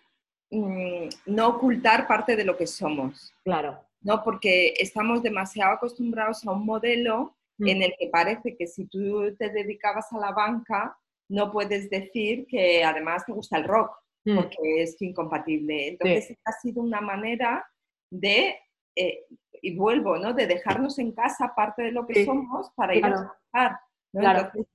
[0.55, 3.33] mm, no ocultar parte de lo que somos.
[3.43, 3.79] Claro.
[4.01, 4.23] ¿no?
[4.23, 7.67] Porque estamos demasiado acostumbrados a un modelo Mm.
[7.67, 10.97] en el que parece que si tú te dedicabas a la banca,
[11.29, 14.35] no puedes decir que además te gusta el rock, mm.
[14.35, 15.89] porque es incompatible.
[15.89, 17.65] Entonces, ha sido una manera
[18.11, 18.55] de,
[18.95, 19.25] eh,
[19.61, 20.33] y vuelvo, ¿no?
[20.33, 23.79] De dejarnos en casa parte de lo que somos para ir a trabajar.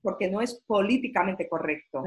[0.01, 2.03] porque no es políticamente correcto.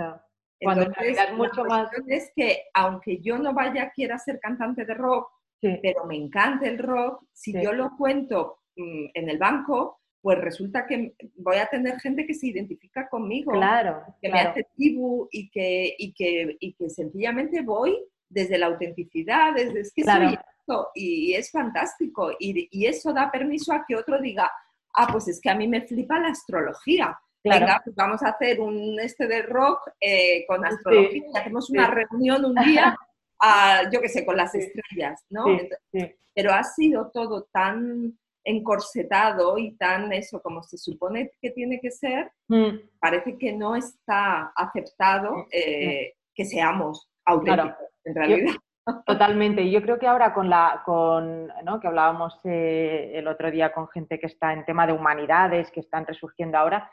[0.64, 1.88] Entonces, mucho más...
[2.06, 5.28] es que aunque yo no vaya, quiera ser cantante de rock,
[5.60, 10.86] pero me encanta el rock, si yo lo cuento mm, en el banco, pues resulta
[10.86, 13.52] que voy a tener gente que se identifica conmigo,
[14.22, 17.98] que me hace tribu y que, y, que, y que sencillamente voy
[18.28, 22.32] desde la autenticidad, desde es que soy esto, y, es fantástico.
[22.38, 24.50] Y, y, eso da permiso a que otro diga,
[24.94, 27.18] ah, pues es que a mí me flipa la astrología.
[27.44, 31.88] Venga, pues vamos a hacer un este de rock eh, con astrología, y hacemos una
[31.88, 32.96] reunión un día,
[33.92, 35.44] yo qué sé, con las estrellas, ¿no?
[36.34, 41.90] pero ha sido todo tan encorsetado y tan eso como se supone que tiene que
[41.90, 42.98] ser, mm.
[43.00, 48.54] parece que no está aceptado eh, que seamos auténticos en realidad.
[49.06, 49.62] totalmente.
[49.62, 51.80] Y yo creo que ahora con la, con, ¿no?
[51.80, 55.80] que hablábamos eh, el otro día con gente que está en tema de humanidades, que
[55.80, 56.90] están resurgiendo ahora,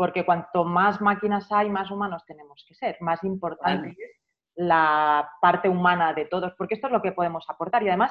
[0.00, 4.18] porque cuanto más máquinas hay, más humanos tenemos que ser, más importante es
[4.54, 7.82] la parte humana de todos, porque esto es lo que podemos aportar.
[7.82, 8.10] Y además,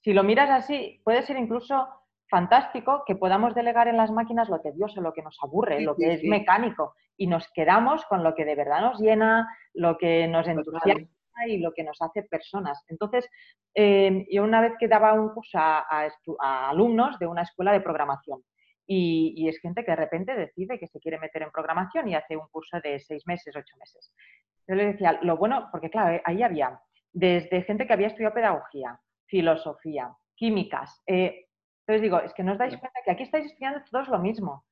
[0.00, 1.88] si lo miras así, puede ser incluso
[2.30, 6.12] fantástico que podamos delegar en las máquinas lo tedioso, lo que nos aburre, lo que
[6.12, 10.46] es mecánico, y nos quedamos con lo que de verdad nos llena, lo que nos
[10.46, 11.08] entusiasma
[11.48, 12.84] y lo que nos hace personas.
[12.86, 13.28] Entonces,
[13.74, 16.08] em, yo una vez que daba un curso a,
[16.70, 18.40] alumnos de una escuela de programación,
[18.90, 22.36] y, es gente que de repente decide que se quiere meter en programación y hace
[22.36, 24.10] un curso de seis meses, ocho meses.
[24.66, 26.80] Yo les decía, lo bueno, porque claro, ahí había
[27.12, 31.48] desde gente que había estudiado pedagogía, filosofía, químicas, eh,
[31.80, 34.64] entonces digo, es que no os dais cuenta que aquí estáis estudiando todos lo mismo,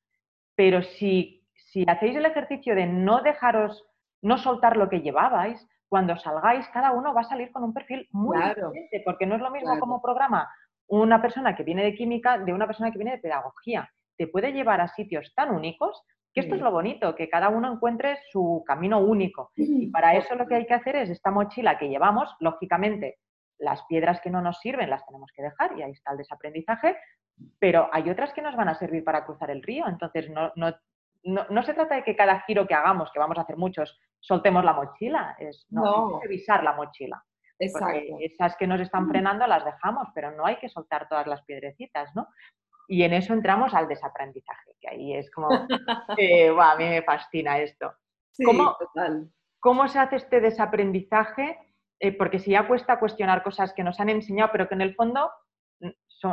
[0.55, 3.85] pero si, si hacéis el ejercicio de no dejaros
[4.21, 8.07] no soltar lo que llevabais, cuando salgáis, cada uno va a salir con un perfil
[8.11, 10.49] muy diferente, porque no es lo mismo como programa
[10.87, 13.89] una persona que viene de química de una persona que viene de pedagogía.
[14.17, 16.03] Te puede llevar a sitios tan únicos
[16.33, 19.51] que esto es lo bonito, que cada uno encuentre su camino único.
[19.55, 23.17] Y para eso lo que hay que hacer es esta mochila que llevamos, lógicamente,
[23.57, 26.95] las piedras que no nos sirven las tenemos que dejar y ahí está el desaprendizaje,
[27.59, 29.87] pero hay otras que nos van a servir para cruzar el río.
[29.87, 33.57] Entonces, no, no, se trata de que cada giro que hagamos, que vamos a hacer
[33.57, 37.23] muchos, soltemos la mochila, es, no, revisar la mochila.
[37.59, 38.17] Exacto.
[38.19, 42.15] esas que nos están frenando las dejamos, pero no hay que soltar todas las piedrecitas,
[42.15, 42.27] ¿no?
[42.87, 45.49] Y en eso entramos al desaprendizaje, que ahí es como,
[46.17, 47.93] eh, a mí me fascina esto.
[48.45, 48.77] ¿Cómo,
[49.59, 51.57] ¿Cómo se hace este desaprendizaje?
[51.99, 54.95] Eh, porque si ya cuesta cuestionar cosas que nos han enseñado, pero que en el
[54.95, 55.31] fondo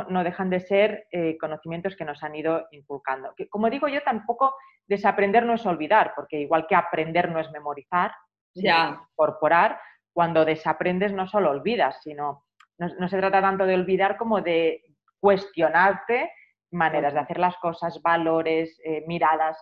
[0.09, 3.33] no dejan de ser eh, conocimientos que nos han ido inculcando.
[3.35, 4.55] Que, como digo yo, tampoco
[4.87, 8.11] desaprender no es olvidar, porque igual que aprender no es memorizar,
[8.55, 8.99] ya.
[9.11, 9.79] incorporar,
[10.11, 12.45] cuando desaprendes no solo olvidas, sino
[12.77, 14.83] no, se trata tanto de olvidar como de
[15.19, 16.31] cuestionarte
[16.75, 19.57] maneras de hacer las cosas, valores, eh, miradas.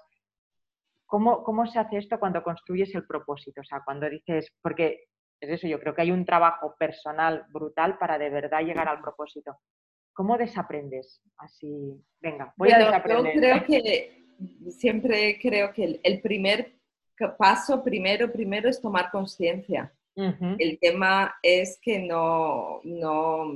[1.06, 3.62] ¿Cómo, ¿Cómo se hace esto cuando construyes el propósito?
[3.62, 5.06] O sea, cuando dices, porque
[5.39, 9.02] es eso, yo creo que hay un trabajo personal brutal para de verdad llegar al
[9.02, 9.60] propósito.
[10.13, 11.21] ¿Cómo desaprendes?
[11.38, 13.34] Así, venga, voy a desaprender.
[13.34, 14.23] Yo creo que
[14.69, 16.73] siempre creo que el, primer
[17.38, 19.93] paso, primero, primero es tomar conciencia.
[20.15, 23.52] El tema es que no, no,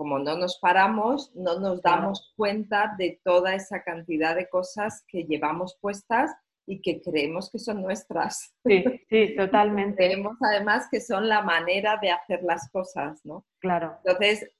[0.00, 5.24] como no nos paramos, no nos damos cuenta de toda esa cantidad de cosas que
[5.24, 6.34] llevamos puestas
[6.66, 8.54] y que creemos que son nuestras.
[8.64, 10.06] Sí, sí, totalmente.
[10.06, 13.44] creemos además que son la manera de hacer las cosas, ¿no?
[13.58, 13.98] Claro.
[14.02, 14.50] Entonces,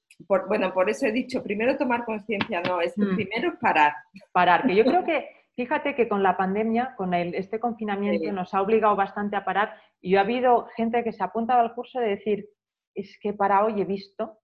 [0.47, 3.15] bueno, por eso he dicho, primero tomar conciencia, no, es mm.
[3.15, 3.93] primero parar.
[4.31, 5.25] Parar, que yo creo que,
[5.55, 9.73] fíjate que con la pandemia, con el, este confinamiento nos ha obligado bastante a parar
[9.99, 12.47] y ha habido gente que se ha apuntado al curso de decir,
[12.93, 14.37] es que para hoy he visto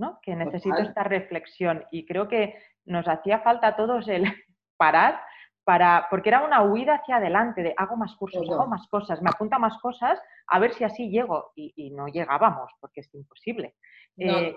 [0.00, 0.18] ¿no?
[0.22, 4.24] que necesito esta reflexión y creo que nos hacía falta a todos el
[4.78, 5.20] parar
[5.62, 9.28] para, porque era una huida hacia adelante de hago más cursos, hago más cosas, me
[9.28, 13.74] apunta más cosas, a ver si así llego y, no llegábamos porque es imposible.
[14.16, 14.56] Eh,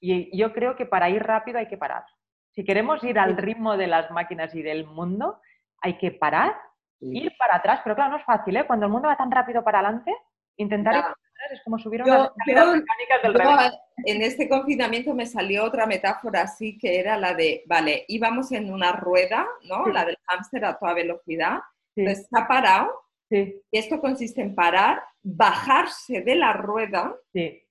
[0.00, 2.04] y yo creo que para ir rápido hay que parar.
[2.54, 5.38] Si queremos ir al ritmo de las máquinas y del mundo,
[5.82, 6.56] hay que parar,
[7.00, 8.66] ir para atrás, pero claro, no es fácil, ¿eh?
[8.66, 10.16] Cuando el mundo va tan rápido para adelante,
[10.58, 11.14] intentar
[11.52, 13.34] es como subir unas mecánicas del
[14.04, 18.72] En este confinamiento me salió otra metáfora así, que era la de, vale, íbamos en
[18.72, 19.86] una rueda, ¿no?
[19.86, 21.60] La del hámster a toda velocidad,
[21.96, 22.90] entonces está parado,
[23.30, 27.14] y esto consiste en parar, bajarse de la rueda,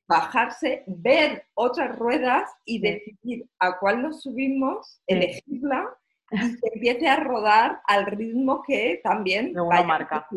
[0.08, 5.90] bajarse, ver otras ruedas y decidir a cuál nos subimos, elegirla
[6.32, 10.28] y que empiece a rodar al ritmo que también vaya marca.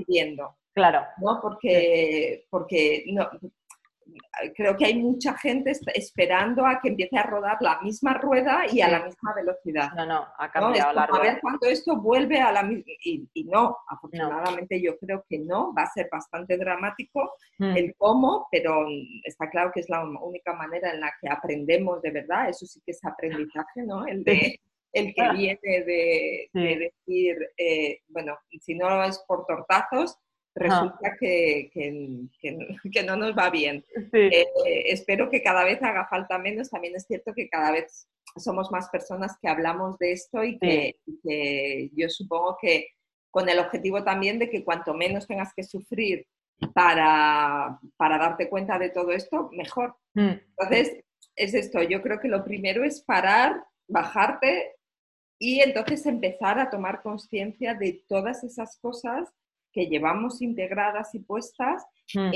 [0.80, 1.06] Claro.
[1.18, 1.38] ¿no?
[1.40, 3.28] Porque, porque no,
[4.54, 8.80] creo que hay mucha gente esperando a que empiece a rodar la misma rueda y
[8.80, 9.90] a la misma velocidad.
[9.96, 11.22] No, no, ha cambiado la rueda.
[11.22, 12.84] A ver cuando esto vuelve a la misma...
[13.04, 17.76] Y, no, afortunadamente yo creo que no, va a ser bastante dramático mm.
[17.76, 18.86] el cómo, pero
[19.24, 22.80] está claro que es la única manera en la que aprendemos de verdad, eso sí
[22.84, 24.06] que es aprendizaje, ¿no?
[24.06, 24.60] El de...
[24.92, 30.18] El que viene de, decir, eh, bueno, si no es por tortazos,
[30.60, 31.70] resulta que,
[32.92, 33.84] que, no nos va bien.
[34.12, 34.46] Eh,
[34.86, 36.70] espero que cada vez haga falta menos.
[36.70, 41.90] También es cierto que cada vez somos más personas que hablamos de esto y que,
[41.94, 42.88] yo supongo que
[43.30, 46.26] con el objetivo también de que cuanto menos tengas que sufrir
[46.74, 49.96] para, para darte cuenta de todo esto, mejor.
[50.14, 50.32] Mm.
[50.58, 51.04] Entonces,
[51.36, 51.82] es esto.
[51.82, 54.74] Yo creo que lo primero es parar, bajarte
[55.38, 59.32] y entonces empezar a tomar conciencia de todas esas cosas
[59.72, 62.30] que llevamos integradas y puestas mm.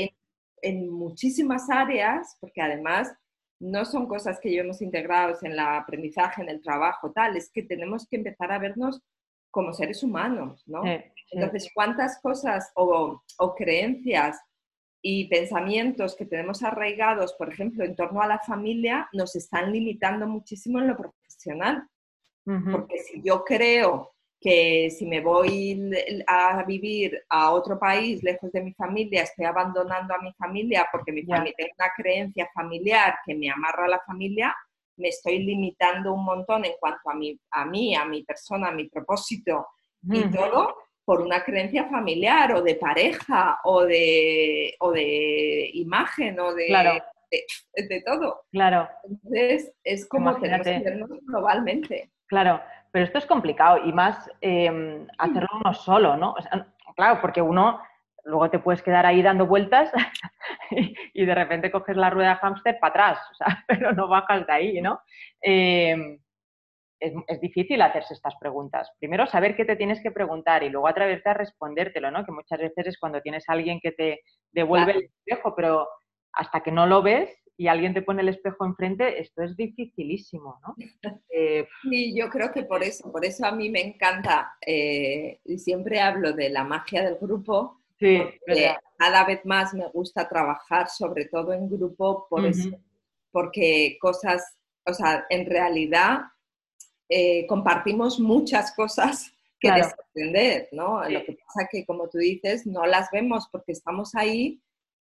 [0.62, 3.12] en, muchísimas áreas, porque además
[3.60, 7.62] no son cosas que llevemos integrados en el aprendizaje, en el trabajo, tal, es que
[7.62, 9.02] tenemos que empezar a vernos
[9.50, 10.82] como seres humanos, ¿no?
[11.30, 14.40] Entonces, ¿cuántas cosas o, o, creencias
[15.00, 20.26] y pensamientos que tenemos arraigados, por ejemplo, en torno a la familia, nos están limitando
[20.26, 21.86] muchísimo en lo profesional?
[22.44, 24.13] Porque si yo creo
[24.44, 25.90] que si me voy
[26.26, 31.12] a vivir a otro país lejos de mi familia, estoy abandonando a mi familia porque
[31.12, 34.54] mi familia tiene una creencia familiar que me amarra a la familia,
[34.98, 38.72] me estoy limitando un montón en cuanto a mi, a mí, a mi persona, a
[38.72, 39.66] mi propósito
[40.02, 40.76] y todo
[41.06, 47.00] por una creencia familiar o de pareja o de, o de imagen o de,
[47.88, 48.42] de, todo.
[48.52, 48.90] Claro.
[49.08, 52.10] Entonces es como tenemos que vernos globalmente.
[52.26, 52.60] Claro,
[52.94, 56.36] pero esto es complicado y más em, hacerlo uno solo, ¿no?
[56.94, 57.80] claro, porque uno
[58.22, 59.90] luego te puedes quedar ahí dando vueltas
[61.12, 64.46] y de repente coges la rueda de hámster para atrás, o sea, pero no bajas
[64.46, 65.00] de ahí, ¿no?
[65.40, 66.20] Em,
[67.00, 68.88] es, difícil hacerse estas preguntas.
[69.00, 72.24] Primero, saber qué te tienes que preguntar y luego atreverte a respondértelo, ¿no?
[72.24, 74.20] Que muchas veces es cuando tienes a alguien que te
[74.52, 75.88] devuelve el espejo, pero
[76.32, 80.60] hasta que no lo ves y alguien te pone el espejo enfrente, esto es dificilísimo,
[80.62, 80.74] ¿no?
[81.36, 85.58] Eh, sí, yo creo que por eso, por eso a mí me encanta, eh, y
[85.58, 88.20] siempre hablo de la magia del grupo, sí,
[88.96, 92.70] cada vez más me gusta trabajar, sobre todo en grupo, por eso,
[93.32, 96.20] porque cosas, o sea, en realidad
[97.08, 101.02] eh, compartimos muchas cosas que desaprender, ¿no?
[101.08, 104.60] Lo que pasa que, como tú dices, no las vemos porque estamos ahí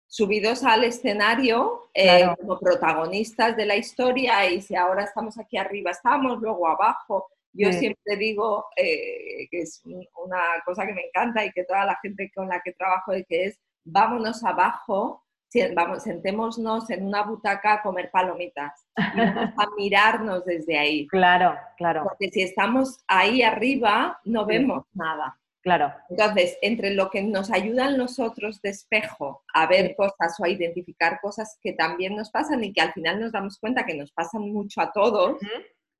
[0.08, 5.90] subidos al escenario eh, como protagonistas de la historia y si ahora estamos aquí arriba,
[5.90, 7.28] estamos luego abajo.
[7.52, 11.98] Yo siempre digo eh, que es una cosa que me encanta y que toda la
[12.00, 15.24] gente con la que trabajo de que es vámonos abajo
[15.74, 21.06] vamos, sentémonos en una butaca a comer palomitas y vamos a mirarnos desde ahí.
[21.06, 22.04] Claro, claro.
[22.04, 25.38] Porque si estamos ahí arriba, no vemos nada.
[25.62, 25.92] Claro.
[26.08, 31.18] Entonces, entre lo que nos ayudan nosotros de espejo a ver cosas o a identificar
[31.20, 34.42] cosas que también nos pasan y que al final nos damos cuenta que nos pasan
[34.52, 35.38] mucho a todos.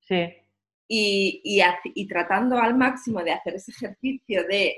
[0.01, 0.33] Sí.
[0.87, 1.63] Y, y,
[1.95, 4.77] y tratando al máximo de hacer ese ejercicio de,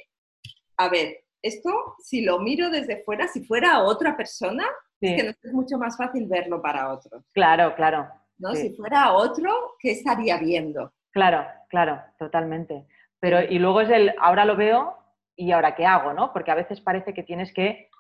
[0.77, 4.67] a ver, esto, si lo miro desde fuera, si fuera otra persona,
[5.01, 7.25] es que es mucho más fácil verlo para otros.
[7.33, 8.09] Claro, claro.
[8.39, 8.55] ¿no?
[8.55, 10.93] Si fuera otro, ¿qué estaría viendo?
[11.11, 12.87] Claro, claro, totalmente.
[13.21, 14.97] Pero, y luego es el, ahora lo veo
[15.37, 16.33] y ahora qué hago, ¿no?
[16.33, 17.91] Porque a veces parece que tienes que,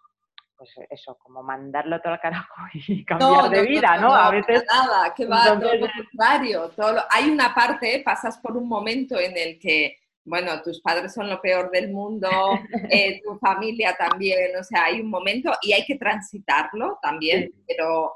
[0.56, 4.14] pues eso, como mandarlo todo al carajo y cambiar de vida, ¿no?
[4.14, 4.64] A veces.
[4.68, 6.70] Nada, que va, todo lo contrario.
[6.70, 11.28] Todo Hay una parte, pasas por un momento en el que bueno, tus padres son
[11.28, 12.28] lo peor del mundo,
[12.90, 18.12] eh, tu familia también, o sea, hay un momento y hay que transitarlo también, pero,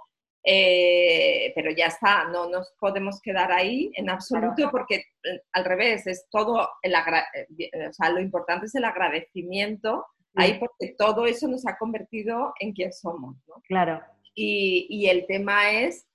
[0.47, 6.07] eh, pero ya está, no nos podemos quedar ahí en absoluto porque eh, al revés,
[6.07, 11.67] es todo, el o sea, lo importante es el agradecimiento ahí porque todo eso nos
[11.67, 13.63] ha convertido en quien somos, ¿no?
[13.67, 14.03] Claro.
[14.35, 16.07] Y, y el tema es,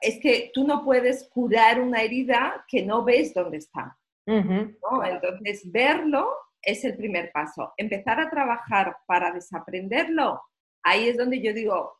[0.00, 3.96] es que tú no puedes curar una herida que no ves dónde está.
[4.26, 7.72] Entonces, verlo es el primer paso.
[7.76, 10.42] Empezar a trabajar para desaprenderlo,
[10.82, 11.97] ahí es donde yo digo,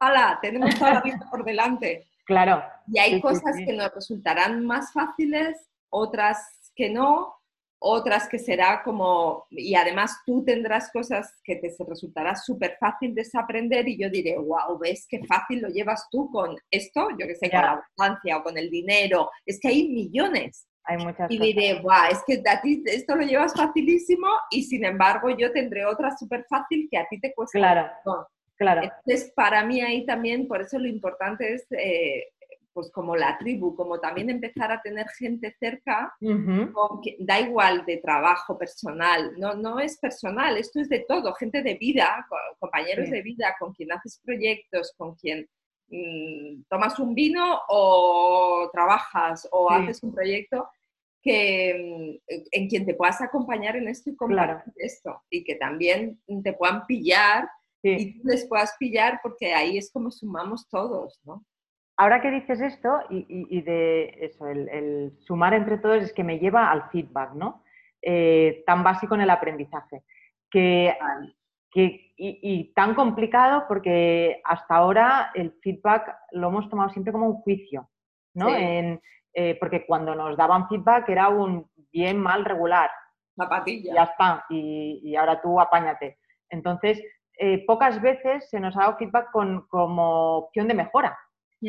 [0.00, 2.06] hola, tenemos toda la vida por delante.
[2.24, 2.62] Claro.
[2.88, 5.56] Y hay cosas que nos resultarán más fáciles,
[5.90, 7.36] otras que no,
[7.78, 13.86] otras que será como, y además tú tendrás cosas que te resultará súper fácil desaprender
[13.88, 17.50] y yo diré, wow, ves qué fácil lo llevas tú con esto, yo que sé,
[17.50, 20.66] con la abundancia o con el dinero, es que hay millones
[21.28, 25.52] y diré, guau, es que a ti esto lo llevas facilísimo y sin embargo yo
[25.52, 27.58] tendré otra súper fácil que a ti te cuesta.
[27.58, 27.90] Claro,
[28.56, 28.82] claro.
[28.82, 32.28] Entonces, para mí ahí también, por eso lo importante es, eh,
[32.76, 36.14] pues como la tribu, como también empezar a tener gente cerca,
[37.20, 41.72] da igual de trabajo personal, no, no es personal, esto es de todo, gente de
[41.76, 42.26] vida,
[42.58, 45.48] compañeros de vida, con quien haces proyectos, con quien
[45.88, 50.68] mm, tomas un vino o trabajas o haces un proyecto
[51.22, 56.20] que, mm, en quien te puedas acompañar en esto y compartir esto y que también
[56.44, 57.48] te puedan pillar
[57.92, 61.44] y tú les puedas pillar porque ahí es como sumamos todos, ¿no?
[61.98, 66.70] Ahora que dices esto y, de eso, el, sumar entre todos es que me lleva
[66.70, 67.64] al feedback, ¿no?
[68.02, 70.02] Eh, tan básico en el aprendizaje.
[70.50, 70.94] Que,
[71.70, 77.40] que y, tan complicado porque hasta ahora el feedback lo hemos tomado siempre como un
[77.40, 77.88] juicio,
[78.34, 78.54] ¿no?
[78.54, 79.00] En,
[79.32, 82.90] eh, porque cuando nos daban feedback era un bien, mal, regular.
[83.36, 83.94] Zapatilla.
[83.94, 86.18] Ya está, y, ahora tú apáñate.
[86.48, 87.02] Entonces,
[87.38, 91.18] eh, pocas veces se nos ha dado feedback con, como opción de mejora,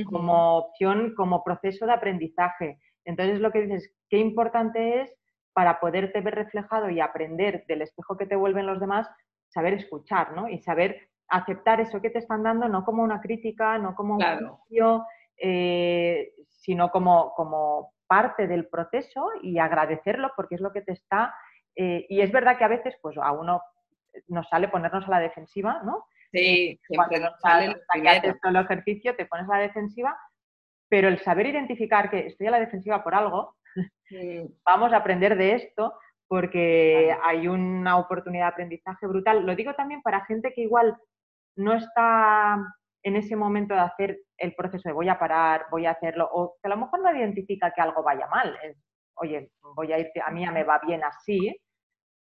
[0.09, 2.79] como opción, como proceso de aprendizaje.
[3.05, 5.13] Entonces, lo que dices, qué importante es
[5.53, 9.09] para poderte ver reflejado y aprender del espejo que te vuelven los demás,
[9.47, 10.47] saber escuchar, ¿no?
[10.47, 14.21] Y saber aceptar eso que te están dando, no como una crítica, no como un
[14.21, 15.05] juicio,
[15.37, 21.33] eh, sino como, como parte del proceso y agradecerlo porque es lo que te está...
[21.75, 23.61] Eh, y es verdad que a veces pues a uno
[24.27, 26.05] nos sale ponernos a la defensiva, ¿no?
[26.31, 27.75] Sí, eh, cuando nos sale
[28.09, 30.17] haces todo el ejercicio, te pones a la defensiva,
[30.89, 33.55] pero el saber identificar que estoy a la defensiva por algo,
[34.65, 35.93] vamos a aprender de esto
[36.27, 39.45] porque hay una oportunidad de aprendizaje brutal.
[39.45, 40.97] Lo digo también para gente que igual
[41.55, 42.57] no está
[43.03, 46.57] en ese momento de hacer el proceso de voy a parar, voy a hacerlo, o
[46.61, 48.57] que a lo mejor no identifica que algo vaya mal.
[49.15, 51.57] oye, voy a ir, a mí ya me va bien así,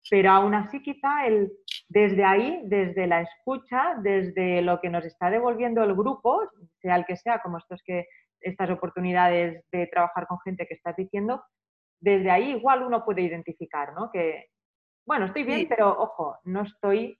[0.09, 1.51] pero aún así quizá el
[1.89, 6.41] desde ahí, desde la escucha, desde lo que nos está devolviendo el grupo,
[6.81, 8.07] sea el que sea, como estos que,
[8.41, 11.43] estas oportunidades de trabajar con gente que estás diciendo,
[11.99, 14.11] desde ahí igual uno puede identificar, ¿no?
[14.11, 14.47] Que,
[15.05, 17.19] bueno, estoy bien, pero ojo, no estoy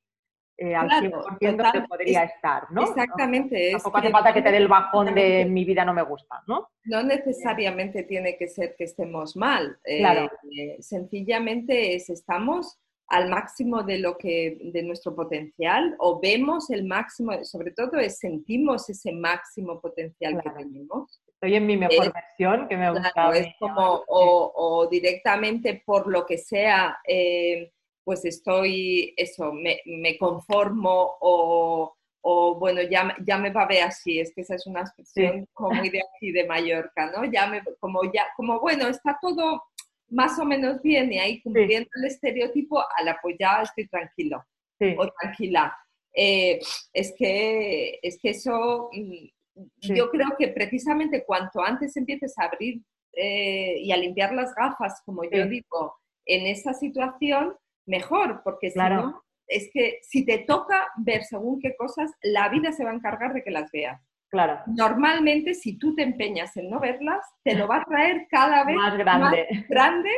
[0.58, 2.84] eh, al 100% donde podría estar, ¿no?
[2.84, 3.72] Exactamente.
[3.72, 6.70] Tampoco hace falta que te dé el bajón de mi vida no me gusta, ¿no?
[6.86, 9.78] No necesariamente tiene que ser que estemos mal.
[9.84, 10.30] Claro.
[10.52, 16.86] Eh, sencillamente es, estamos al máximo de lo que de nuestro potencial o vemos el
[16.86, 21.22] máximo, sobre todo es sentimos ese máximo potencial que tenemos.
[21.28, 23.32] Estoy en mi mejor versión, que me gusta.
[23.36, 27.72] es como, o, directamente por lo que sea, eh,
[28.08, 33.84] pues estoy, eso, me, me conformo o, o, bueno, ya, ya me va a ver
[33.84, 37.30] así, es que esa es una expresión como muy de aquí, de Mallorca, ¿no?
[37.30, 39.62] Ya me, como ya, como bueno, está todo
[40.08, 44.42] más o menos bien y ahí cumpliendo el estereotipo, a la pues ya estoy tranquilo
[44.80, 45.78] o tranquila.
[46.14, 46.62] Eh,
[46.94, 52.82] es, que, es que eso, mm, yo creo que precisamente cuanto antes empieces a abrir
[53.12, 57.54] eh, y a limpiar las gafas, como yo digo, en esa situación,
[57.88, 62.72] mejor, porque si no, es que si te toca ver según qué cosas, la vida
[62.72, 64.02] se va a encargar de que las veas.
[64.30, 64.60] Claro.
[64.68, 68.76] Normalmente, si tú te empeñas en no verlas, te lo va a traer cada vez
[68.76, 70.10] más grande, grande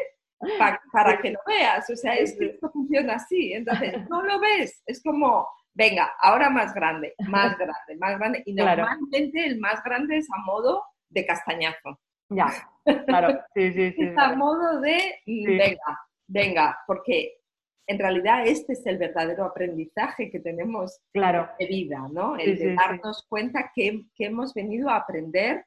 [0.92, 1.88] para que lo veas.
[1.90, 3.54] O sea, es que esto funciona así.
[3.54, 4.82] Entonces, no lo ves.
[4.88, 8.44] Es como, venga, ahora más grande, más grande, más grande.
[8.46, 12.00] Y normalmente el más grande es a modo de castañazo.
[12.30, 12.48] Ya,
[13.06, 13.40] claro.
[13.56, 14.04] Sí, sí, sí.
[14.04, 17.39] Es a modo de, venga, venga, porque
[17.90, 21.50] en realidad este es el verdadero aprendizaje que tenemos claro.
[21.58, 22.38] de vida, ¿no?
[22.38, 25.66] El de darnos cuenta que, hemos venido a aprender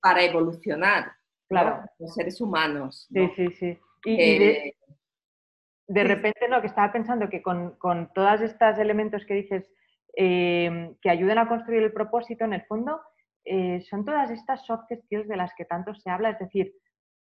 [0.00, 1.10] para evolucionar,
[1.48, 1.82] claro.
[1.98, 3.08] Los seres humanos.
[3.12, 3.78] Sí, sí, sí.
[4.04, 4.76] Y, de,
[5.88, 6.60] de, repente, ¿no?
[6.60, 9.68] Que estaba pensando que con, con todos estos elementos que dices
[10.14, 13.00] em, que ayudan a construir el propósito, en el fondo,
[13.44, 16.72] eh, son todas estas soft skills de las que tanto se habla, es decir,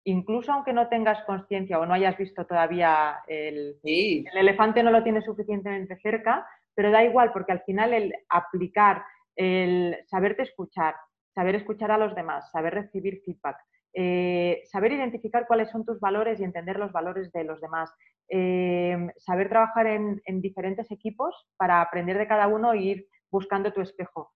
[0.05, 5.03] incluso aunque no tengas conciencia o no hayas visto todavía el, el, elefante no lo
[5.03, 6.45] tienes suficientemente cerca,
[6.75, 9.03] pero da igual porque al final el aplicar,
[9.35, 10.95] el saberte escuchar,
[11.33, 13.57] saber escuchar a los demás, saber recibir feedback,
[13.93, 17.93] eh, saber identificar cuáles son tus valores y entender los valores de los demás,
[18.27, 23.71] eh, saber trabajar en, en, diferentes equipos para aprender de cada uno e ir buscando
[23.71, 24.31] tu espejo.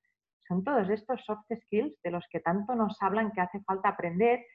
[0.48, 4.46] Son todos estos soft skills de los que tanto nos hablan que hace falta aprender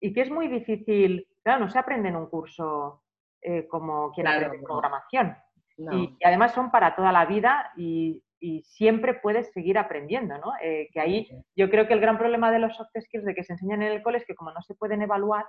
[0.00, 3.02] y que es muy difícil, claro, no se aprende en un curso
[3.42, 5.36] eh, como quien aprende programación.
[5.76, 8.22] Y, además son para toda la vida y,
[8.64, 10.52] siempre puedes seguir aprendiendo, ¿no?
[10.62, 13.44] Eh, que ahí yo creo que el gran problema de los soft skills de que
[13.44, 15.44] se enseñan en el cole es que como no se pueden evaluar,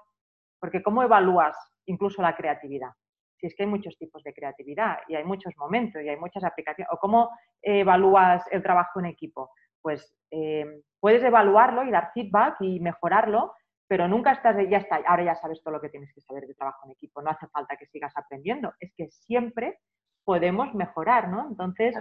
[0.60, 2.89] porque ¿cómo evalúas incluso la creatividad?
[3.38, 6.43] Si es que hay muchos tipos de creatividad y hay muchos momentos y hay muchas
[6.43, 6.91] aplicaciones.
[6.91, 7.30] ¿O cómo
[7.62, 9.52] evalúas el trabajo en equipo?
[9.82, 13.54] Pues eh, puedes evaluarlo y dar feedback y mejorarlo,
[13.91, 16.47] pero nunca estás de ya está, ahora ya sabes todo lo que tienes que saber
[16.47, 19.79] de trabajo en equipo, no hace falta que sigas aprendiendo, es que siempre
[20.23, 21.49] podemos mejorar, ¿no?
[21.49, 21.93] Entonces,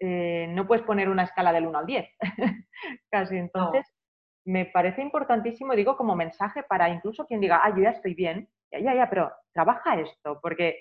[0.00, 2.08] eh, no puedes poner una escala del 1 al 10,
[3.08, 3.36] casi.
[3.36, 3.86] Entonces,
[4.44, 8.48] me parece importantísimo, digo, como mensaje para incluso quien diga, ah, yo ya estoy bien,
[8.72, 10.80] ya, ya, ya, pero trabaja esto, porque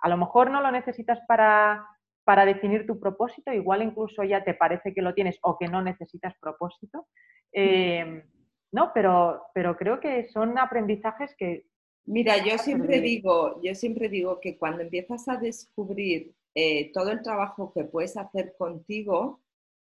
[0.00, 1.86] a lo mejor no lo necesitas para,
[2.24, 5.80] para definir tu propósito, igual incluso ya te parece que lo tienes o que no
[5.80, 7.06] necesitas propósito.
[7.52, 8.24] Eh,
[8.72, 8.90] ¿no?
[8.92, 11.66] Pero, pero creo que son aprendizajes que...
[12.04, 17.22] Mira, yo siempre digo, yo siempre digo que cuando empiezas a descubrir eh, todo el
[17.22, 19.40] trabajo que puedes hacer contigo,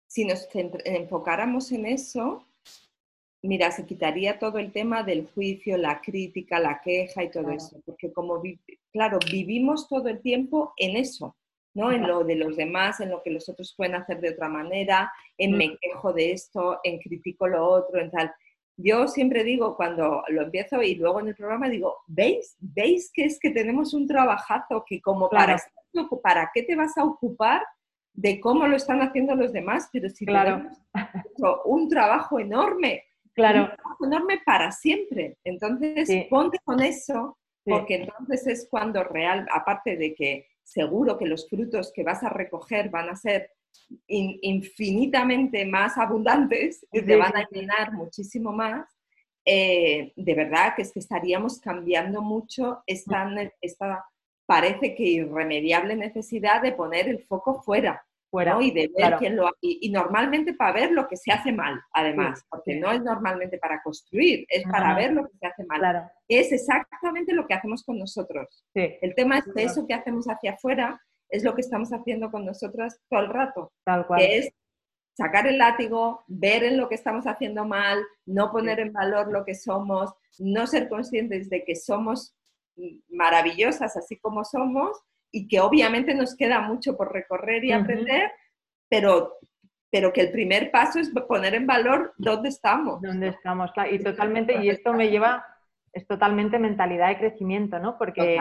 [0.08, 0.48] si nos
[0.86, 2.44] enfocáramos en eso,
[3.44, 7.80] mira, se quitaría todo el tema del juicio, la crítica, la queja y todo eso,
[7.86, 8.42] porque como,
[8.92, 11.36] claro, vivimos todo el tiempo en eso,
[11.76, 11.92] ¿no?
[11.92, 15.12] En lo de los demás, en lo que los otros pueden hacer de otra manera,
[15.38, 18.34] en me quejo de esto, en critico lo otro, en tal
[18.82, 22.56] yo siempre digo cuando lo empiezo y luego en el programa digo, ¿veis?
[22.60, 25.58] ¿Veis que es que tenemos un trabajazo que como para,
[26.24, 27.62] para qué te vas a ocupar
[28.14, 29.90] de cómo lo están haciendo los demás?
[29.92, 30.78] Pero si tenemos
[31.66, 33.04] un trabajo enorme,
[33.34, 33.64] claro.
[33.64, 35.38] un trabajo enorme para siempre.
[35.44, 41.50] Entonces, ponte con eso, porque entonces es cuando real, aparte de que seguro que los
[41.50, 43.52] frutos que vas a recoger van a ser
[44.08, 48.88] infinitamente más abundantes y te van a llenar muchísimo más,
[49.46, 53.28] eh, de verdad que es que estaríamos cambiando mucho esta,
[53.62, 54.06] esta,
[54.46, 58.04] parece que irremediable necesidad de poner el foco fuera.
[58.32, 61.82] Fuera, y de ver quién lo y, normalmente para ver lo que se hace mal,
[61.92, 66.12] además, porque no es normalmente para construir, es para ver lo que se hace mal.
[66.28, 68.64] Es exactamente lo que hacemos con nosotros.
[68.76, 72.46] El tema es que eso que hacemos hacia afuera es lo que estamos haciendo con
[72.46, 73.72] nosotras todo el rato.
[73.84, 74.20] Tal cual.
[74.20, 74.54] Que es
[75.14, 79.44] sacar el látigo, ver en lo que estamos haciendo mal, no poner en valor lo
[79.44, 82.36] que somos, no ser conscientes de que somos
[83.10, 84.98] maravillosas así como somos
[85.32, 88.32] y que obviamente nos queda mucho por recorrer y aprender,
[88.88, 89.38] pero,
[89.92, 93.02] pero que el primer paso es poner en valor dónde estamos.
[93.02, 95.46] Dónde estamos, Y totalmente, y esto me lleva,
[95.92, 97.98] es totalmente mentalidad de crecimiento, ¿no?
[97.98, 98.38] Porque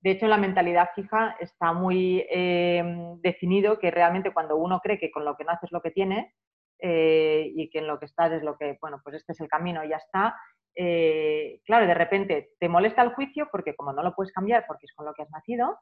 [0.00, 5.10] de hecho la mentalidad fija está muy em, definido que realmente cuando uno cree que
[5.10, 6.34] con lo que no haces lo que tiene
[6.78, 9.48] eh, y que en lo que estás es lo que, bueno, pues este es el
[9.48, 10.36] camino y ya está,
[10.78, 14.84] eh, claro, de repente te molesta el juicio porque como no lo puedes cambiar porque
[14.84, 15.78] es con lo que has nacido,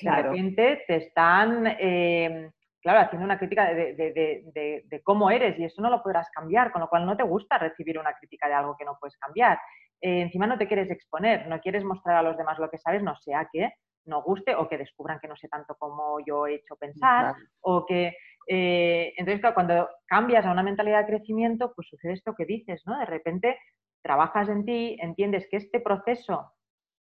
[0.00, 5.90] de repente te están, eh, claro, haciendo una crítica de, cómo eres y eso no
[5.90, 8.84] lo podrás cambiar, con lo cual no te gusta recibir una crítica de algo que
[8.84, 9.58] no puedes cambiar.
[10.00, 13.02] Eh, encima no te quieres exponer, no quieres mostrar a los demás lo que sabes,
[13.02, 13.72] no sea que
[14.06, 17.84] no guste o que descubran que no sé tanto como yo he hecho pensar o
[17.84, 18.16] que...
[18.46, 22.82] Eh, entonces, claro, cuando cambias a una mentalidad de crecimiento, pues sucede esto que dices,
[22.86, 22.98] ¿no?
[22.98, 23.58] De repente
[24.02, 26.52] trabajas en ti, entiendes que este proceso,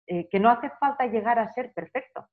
[0.06, 2.28] que no hace falta llegar a ser perfecto,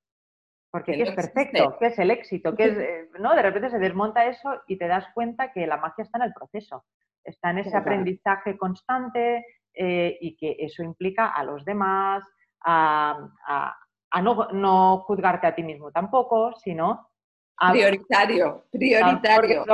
[0.76, 1.76] porque ¿qué es perfecto?
[1.78, 2.54] ¿Qué es el éxito?
[2.54, 3.34] ¿Qué es, eh, ¿no?
[3.34, 6.34] De repente se desmonta eso y te das cuenta que la magia está en el
[6.34, 6.84] proceso,
[7.24, 9.46] está en ese aprendizaje constante
[9.76, 12.24] eh, y que eso implica a los demás,
[12.64, 13.74] a,
[14.22, 17.10] no, juzgarte a ti mismo tampoco, sino...
[17.58, 19.64] A, prioritario, prioritario.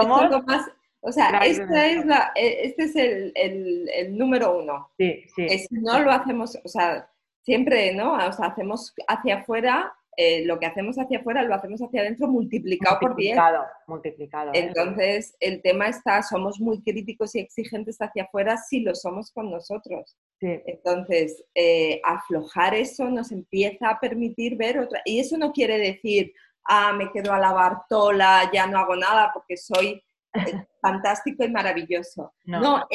[1.00, 4.90] o sea, esta es la, e, este es el, el, número uno.
[4.98, 5.48] Sí, sí.
[5.48, 7.08] si no lo hacemos, o sea,
[7.40, 8.12] siempre, ¿no?
[8.14, 12.28] O sea, hacemos hacia afuera eh, lo que hacemos hacia afuera lo hacemos hacia adentro
[12.28, 13.38] multiplicado, por 10.
[13.86, 14.50] Multiplicado.
[14.52, 14.58] ¿eh?
[14.58, 19.50] Entonces, el tema está, somos muy críticos y exigentes hacia afuera si lo somos con
[19.50, 20.16] nosotros.
[20.40, 25.00] Entonces, eh, aflojar eso nos empieza a permitir ver otra.
[25.04, 26.32] Y eso no quiere decir,
[26.64, 30.02] ah, me quedo a la bartola, ya no hago nada porque soy
[30.82, 32.34] fantástico y maravilloso.
[32.44, 32.86] No,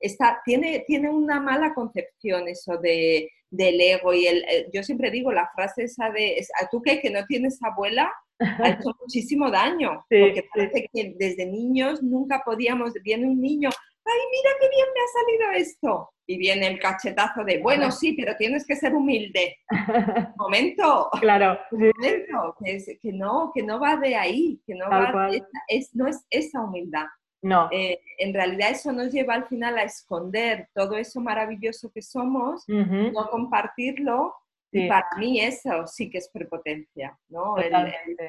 [0.00, 5.10] está, tiene, tiene una mala concepción eso de del ego y el, eh, yo siempre
[5.10, 7.00] digo la frase esa de, ¿a tú qué?
[7.00, 12.92] Que no tienes abuela, ha hecho muchísimo daño, porque parece que desde niños nunca podíamos,
[13.02, 13.70] viene un niño,
[14.04, 18.14] ay, mira qué bien me ha salido esto, y viene el cachetazo de, bueno, sí,
[18.14, 19.56] pero tienes que ser humilde.
[20.36, 21.10] Momento.
[21.20, 21.58] Claro.
[21.70, 25.30] Momento, que, no, que no va de ahí, que no, va
[25.68, 27.06] es, no es esa humildad.
[27.44, 27.68] No.
[27.70, 32.64] Eh, en realidad eso nos lleva al final a esconder todo eso maravilloso que somos,
[32.66, 34.34] no compartirlo.
[34.72, 37.54] Y para mí eso sí que es prepotencia, ¿no?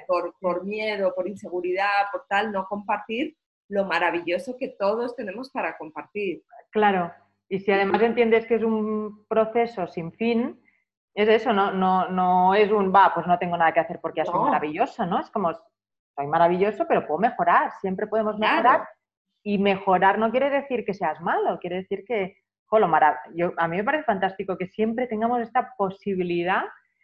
[0.06, 3.36] por, por, miedo, por inseguridad, por tal, no compartir
[3.70, 6.44] lo maravilloso que todos tenemos para compartir.
[6.70, 7.12] Claro,
[7.50, 10.62] y si además entiendes que es un proceso sin fin,
[11.16, 14.20] es eso, no, no, no es un, va, pues no tengo nada que hacer porque
[14.20, 15.20] ya soy maravilloso, ¿no?
[15.20, 15.52] Es como,
[16.16, 18.88] soy maravilloso, pero puedo mejorar, siempre podemos mejorar
[19.48, 22.90] y mejorar no quiere decir que seas malo, quiere decir que, jolo,
[23.36, 26.64] yo, a mí me parece fantástico que siempre tengamos esta posibilidad,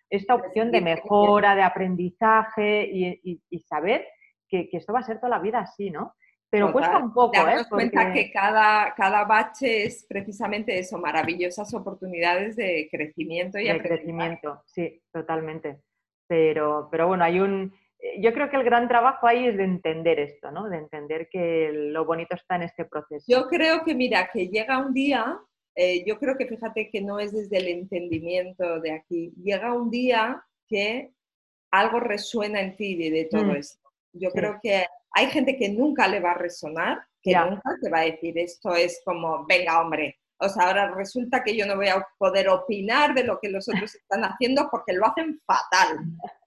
[0.09, 4.07] esta opción de mejora, de aprendizaje y, saber
[4.49, 6.15] que, esto va a ser toda la vida así, ¿no?
[6.49, 7.63] Pero cuesta un poco, ¿eh?
[7.69, 14.63] cuenta que cada, cada bache es precisamente eso, maravillosas oportunidades de crecimiento y de crecimiento,
[14.65, 15.77] sí, totalmente.
[16.27, 17.71] Pero, pero bueno, hay un,
[18.19, 20.69] yo creo que el gran trabajo ahí es de entender esto, ¿no?
[20.69, 23.25] De entender que lo bonito está en este proceso.
[23.27, 25.39] Yo creo que, mira, que llega un día,
[25.75, 29.89] eh, yo creo que fíjate que no es desde el entendimiento de aquí, llega un
[29.89, 31.11] día que
[31.71, 33.55] algo resuena en ti de, todo mm.
[33.55, 33.89] esto.
[34.13, 37.99] Yo creo que hay gente que nunca le va a resonar, que nunca te va
[37.99, 41.87] a decir esto es como, venga hombre, o sea, ahora resulta que yo no voy
[41.87, 45.99] a poder opinar de lo que los otros están haciendo porque lo hacen fatal.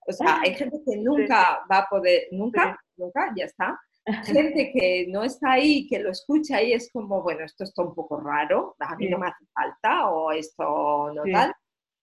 [0.07, 3.80] O sea, hay gente que nunca va a poder, nunca, nunca, ya está.
[4.24, 7.95] Gente que no está ahí, que lo escucha y es como, bueno, esto está un
[7.95, 11.55] poco raro, a mí no me hace falta o esto no tal.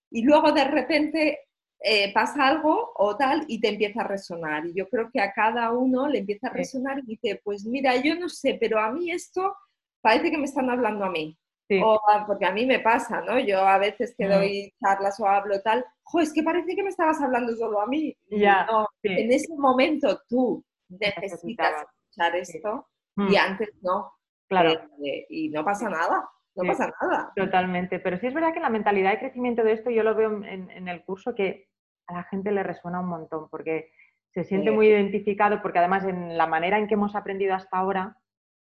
[0.09, 1.39] Y luego de repente
[1.79, 4.65] eh, pasa algo o tal y te empieza a resonar.
[4.65, 7.97] Y yo creo que a cada uno le empieza a resonar y dice, pues mira,
[7.97, 9.55] yo no sé, pero a mí esto
[10.01, 11.37] parece que me están hablando a mí.
[11.83, 13.39] O, porque a mí me pasa, ¿no?
[13.39, 16.89] Yo a veces que doy charlas o hablo tal, jo, es que parece que me
[16.89, 18.15] estabas hablando solo a mí.
[18.29, 18.67] Ya,
[19.03, 23.35] En ese momento tú necesitas escuchar esto y mm.
[23.37, 24.13] antes no.
[24.47, 24.71] Claro.
[25.05, 26.29] Eh, y no pasa nada.
[26.55, 27.31] No pasa nada.
[27.35, 27.99] Totalmente.
[27.99, 30.87] Pero sí es verdad que la mentalidad de crecimiento de esto yo lo veo en,
[30.87, 31.69] el curso que
[32.07, 33.91] a la gente le resuena un montón porque
[34.33, 38.17] se siente muy identificado porque además en la manera en que hemos aprendido hasta ahora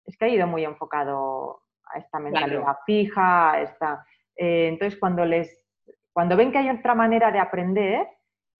[0.05, 4.05] es que ha ido muy enfocado a esta mentalidad fija, esta...
[4.35, 5.63] Eh, entonces, cuando, les,
[6.11, 8.07] cuando ven que hay otra manera de aprender,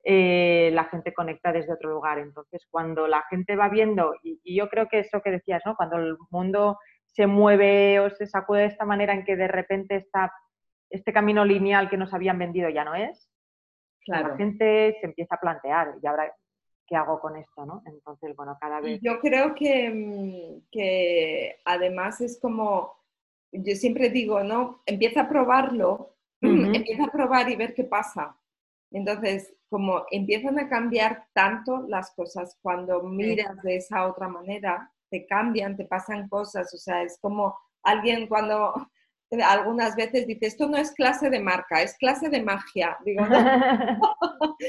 [0.03, 2.19] eh, la gente conecta desde otro lugar.
[2.19, 5.75] Entonces, cuando la gente va viendo, y, y, yo creo que eso que decías, ¿no?
[5.75, 9.95] Cuando el mundo se mueve o se sacude de esta manera en que de repente
[9.95, 10.31] está
[10.89, 13.29] este camino lineal que nos habían vendido ya no es,
[14.07, 16.31] la gente se empieza a plantear, y ahora,
[16.85, 17.65] ¿qué hago con esto?
[17.65, 17.81] ¿no?
[17.85, 18.99] Entonces, bueno, cada vez...
[19.01, 22.93] Yo creo que, mm, que además es como,
[23.51, 24.81] yo siempre digo, ¿no?
[24.85, 28.37] Empieza a probarlo, empieza a probar y ver qué pasa.
[28.91, 35.25] Entonces, como empiezan a cambiar tanto las cosas cuando miras de esa otra manera, te
[35.25, 38.73] cambian, te pasan cosas, o sea, es como alguien cuando
[39.43, 42.97] algunas veces dice, esto no es clase de marca, es clase de magia.
[43.03, 43.25] Digo,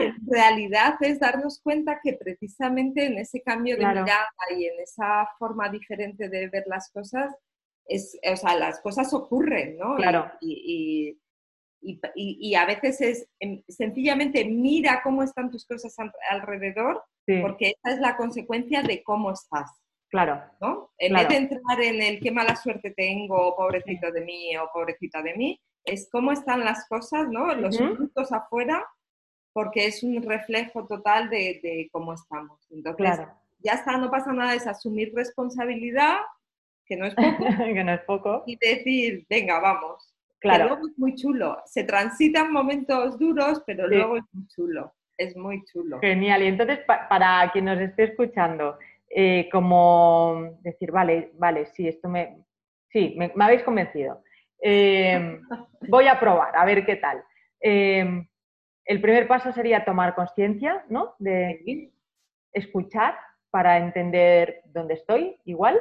[0.00, 5.28] en realidad es darnos cuenta que precisamente en ese cambio de mirada y en esa
[5.38, 7.34] forma diferente de ver las cosas,
[7.86, 9.96] es, o sea, las cosas ocurren, ¿no?
[9.96, 10.30] Claro.
[10.40, 11.18] Y,
[11.82, 15.94] y, a veces es em, sencillamente mira cómo están tus cosas
[16.30, 17.02] alrededor,
[17.42, 19.70] porque esa es la consecuencia de cómo estás.
[20.10, 20.42] Claro.
[20.60, 20.90] ¿no?
[20.98, 25.22] En vez de entrar en el qué mala suerte tengo, pobrecito de mí o pobrecita
[25.22, 27.54] de mí, es cómo están las cosas, ¿no?
[27.54, 28.84] Los frutos afuera,
[29.52, 32.60] porque es un reflejo total de, cómo estamos.
[32.70, 33.20] Entonces,
[33.58, 36.18] ya está, no pasa nada, es asumir responsabilidad,
[36.90, 37.44] que no es poco.
[37.74, 38.42] que no es poco.
[38.46, 40.12] Y decir, venga, vamos.
[40.40, 40.66] Claro.
[40.68, 41.58] luego es muy chulo.
[41.66, 44.92] Se transitan momentos duros, pero luego es muy chulo.
[45.16, 46.00] Es muy chulo.
[46.00, 46.42] Genial.
[46.42, 48.76] Y entonces, para quien nos esté escuchando,
[49.08, 52.38] eh, como decir, vale, vale, sí, esto me,
[52.88, 54.22] sí, me, habéis convencido.
[54.58, 55.40] Em,
[55.88, 57.22] voy a probar, a ver qué tal.
[57.60, 58.26] Em,
[58.84, 61.14] el primer paso sería tomar conciencia, ¿no?
[61.18, 61.92] De
[62.52, 63.14] escuchar
[63.50, 65.78] para entender dónde estoy, igual.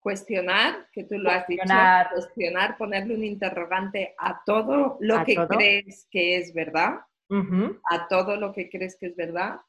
[0.00, 1.62] Cuestionar, que tú lo has dicho,
[2.12, 8.52] cuestionar, ponerle un interrogante a todo lo que crees que es verdad, a todo lo
[8.52, 9.60] que crees que es verdad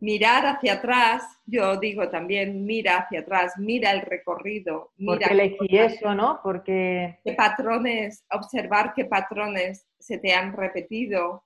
[0.00, 4.92] mirar hacia atrás, yo digo también, mira hacia atrás, mira el recorrido.
[4.96, 6.40] Mira Porque elegí eso, ¿no?
[6.42, 7.18] Porque...
[7.24, 11.44] ¿Qué patrones, observar qué patrones se te han repetido,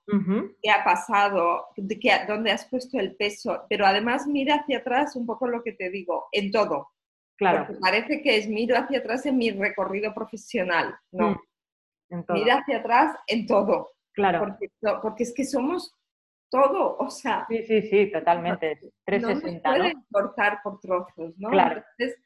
[0.62, 5.27] qué ha pasado, qué, dónde has puesto el peso, pero además mira hacia atrás un
[5.27, 6.91] poco lo que te digo, en todo.
[7.43, 7.66] Claro.
[7.66, 11.43] Porque parece que es miro hacia atrás en mi recorrido profesional, ¿no?
[12.11, 13.90] Mm, mira hacia atrás en todo.
[14.12, 14.40] Claro.
[14.40, 14.70] Porque,
[15.03, 15.93] porque es que somos
[16.51, 17.47] todo, o sea...
[17.49, 21.49] Sí, sí, sí, totalmente, 360, no se cortar por trozos, ¿no?
[21.49, 21.82] Claro.
[21.99, 22.22] Entonces,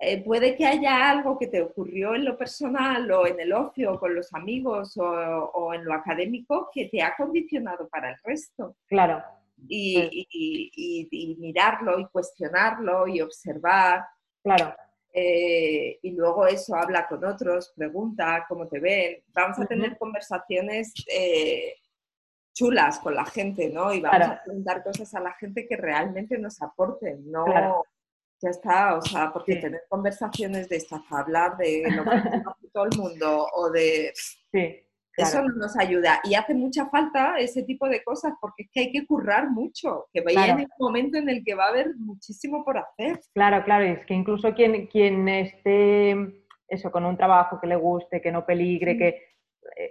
[0.00, 4.00] eh, puede que haya algo que te ocurrió en lo personal o en el ocio,
[4.00, 8.76] con los amigos o, en lo académico que te ha condicionado para el resto.
[8.88, 9.22] Claro.
[9.68, 14.04] Y, y, mirarlo y cuestionarlo y observar.
[14.42, 14.74] Claro.
[15.14, 19.22] Eh, y luego eso habla con otros, pregunta cómo te ven.
[19.28, 21.74] Vamos a tener conversaciones eh,
[22.54, 23.92] chulas con la gente, ¿no?
[23.92, 27.84] Y vamos a preguntar cosas a la gente que realmente nos aporten, no
[28.42, 32.98] ya está, o sea, porque tener conversaciones de estas, hablar de lo que todo el
[32.98, 34.12] mundo o de...
[34.50, 34.84] Sí.
[35.16, 38.80] Eso no nos ayuda y hace mucha falta ese tipo de cosas porque es que
[38.80, 41.94] hay que currar mucho, que vaya en un momento en el que va a haber
[41.96, 43.20] muchísimo por hacer.
[43.34, 48.22] Claro, claro, es que incluso quien, quien esté eso, con un trabajo que le guste,
[48.22, 49.32] que no peligre, que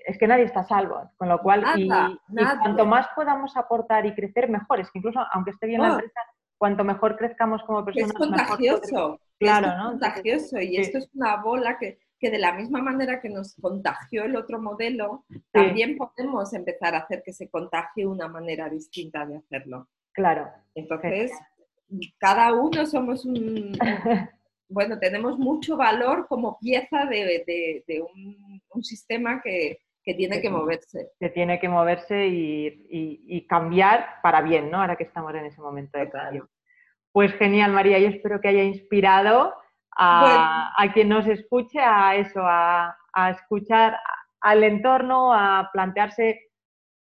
[0.06, 4.14] es que nadie está a salvo, con lo cual, y, cuanto más podamos aportar y
[4.14, 4.80] crecer, mejor.
[4.80, 6.20] Es que incluso, aunque esté bien la empresa,
[6.58, 9.20] cuanto mejor crezcamos como personas, es contagioso.
[9.40, 10.60] Claro, es contagioso.
[10.60, 14.36] Y esto es una bola que, que, de la misma manera que nos contagió el
[14.36, 19.88] otro modelo, también podemos empezar a hacer que se contagie una manera distinta de hacerlo.
[20.14, 20.48] Claro.
[20.76, 21.32] Entonces,
[22.20, 23.72] cada uno somos un,
[24.72, 27.44] bueno, tenemos mucho valor como pieza de,
[28.74, 31.10] un, sistema que, tiene que moverse.
[31.20, 34.82] Que tiene que moverse y, cambiar para bien, ¿no?
[34.82, 36.50] Ahora que estamos en ese momento de cambio.
[37.12, 39.54] Pues genial, María, yo espero que haya inspirado
[39.98, 42.96] a, quien nos escuche a eso, a,
[43.32, 43.98] escuchar
[44.42, 46.50] al entorno, a plantearse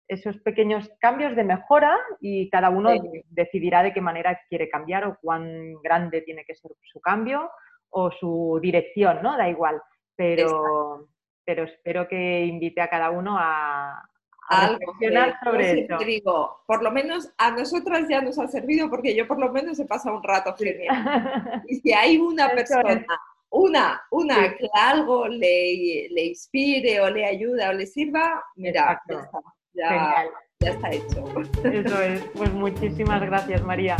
[0.08, 2.90] esos pequeños cambios de mejora y cada uno
[3.28, 7.50] decidirá de qué manera quiere cambiar o cuán grande tiene que ser su cambio
[7.90, 9.36] o su dirección, ¿no?
[9.36, 9.80] Da igual.
[10.16, 11.08] Pero,
[11.44, 14.02] pero espero que invite a cada uno a,
[14.48, 15.98] reflexionar sobre eso.
[15.98, 19.78] digo, por lo menos a nosotras ya nos ha servido porque yo por lo menos
[19.78, 21.62] he pasado un rato genial.
[21.68, 23.04] y si hay una persona
[23.50, 29.14] una, una que algo le, le, inspire o le ayuda o le sirva, mira, ya
[29.14, 29.40] está.
[29.72, 30.26] Ya,
[30.60, 31.24] ya está hecho.
[31.64, 32.22] Eso es.
[32.34, 33.96] Pues muchísimas gracias, María.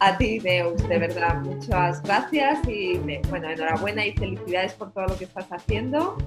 [0.00, 2.98] A ti, Neus, de verdad, muchas gracias y
[3.30, 6.18] bueno, enhorabuena y felicidades por todo lo que estás haciendo.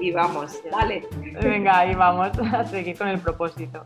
[0.00, 1.06] y vamos, dale.
[1.40, 3.82] Venga, ahí vamos a seguir con el propósito.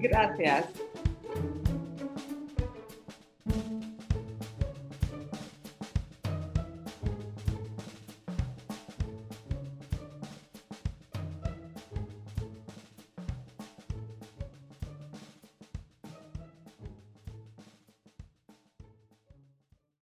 [0.00, 0.66] Gracias.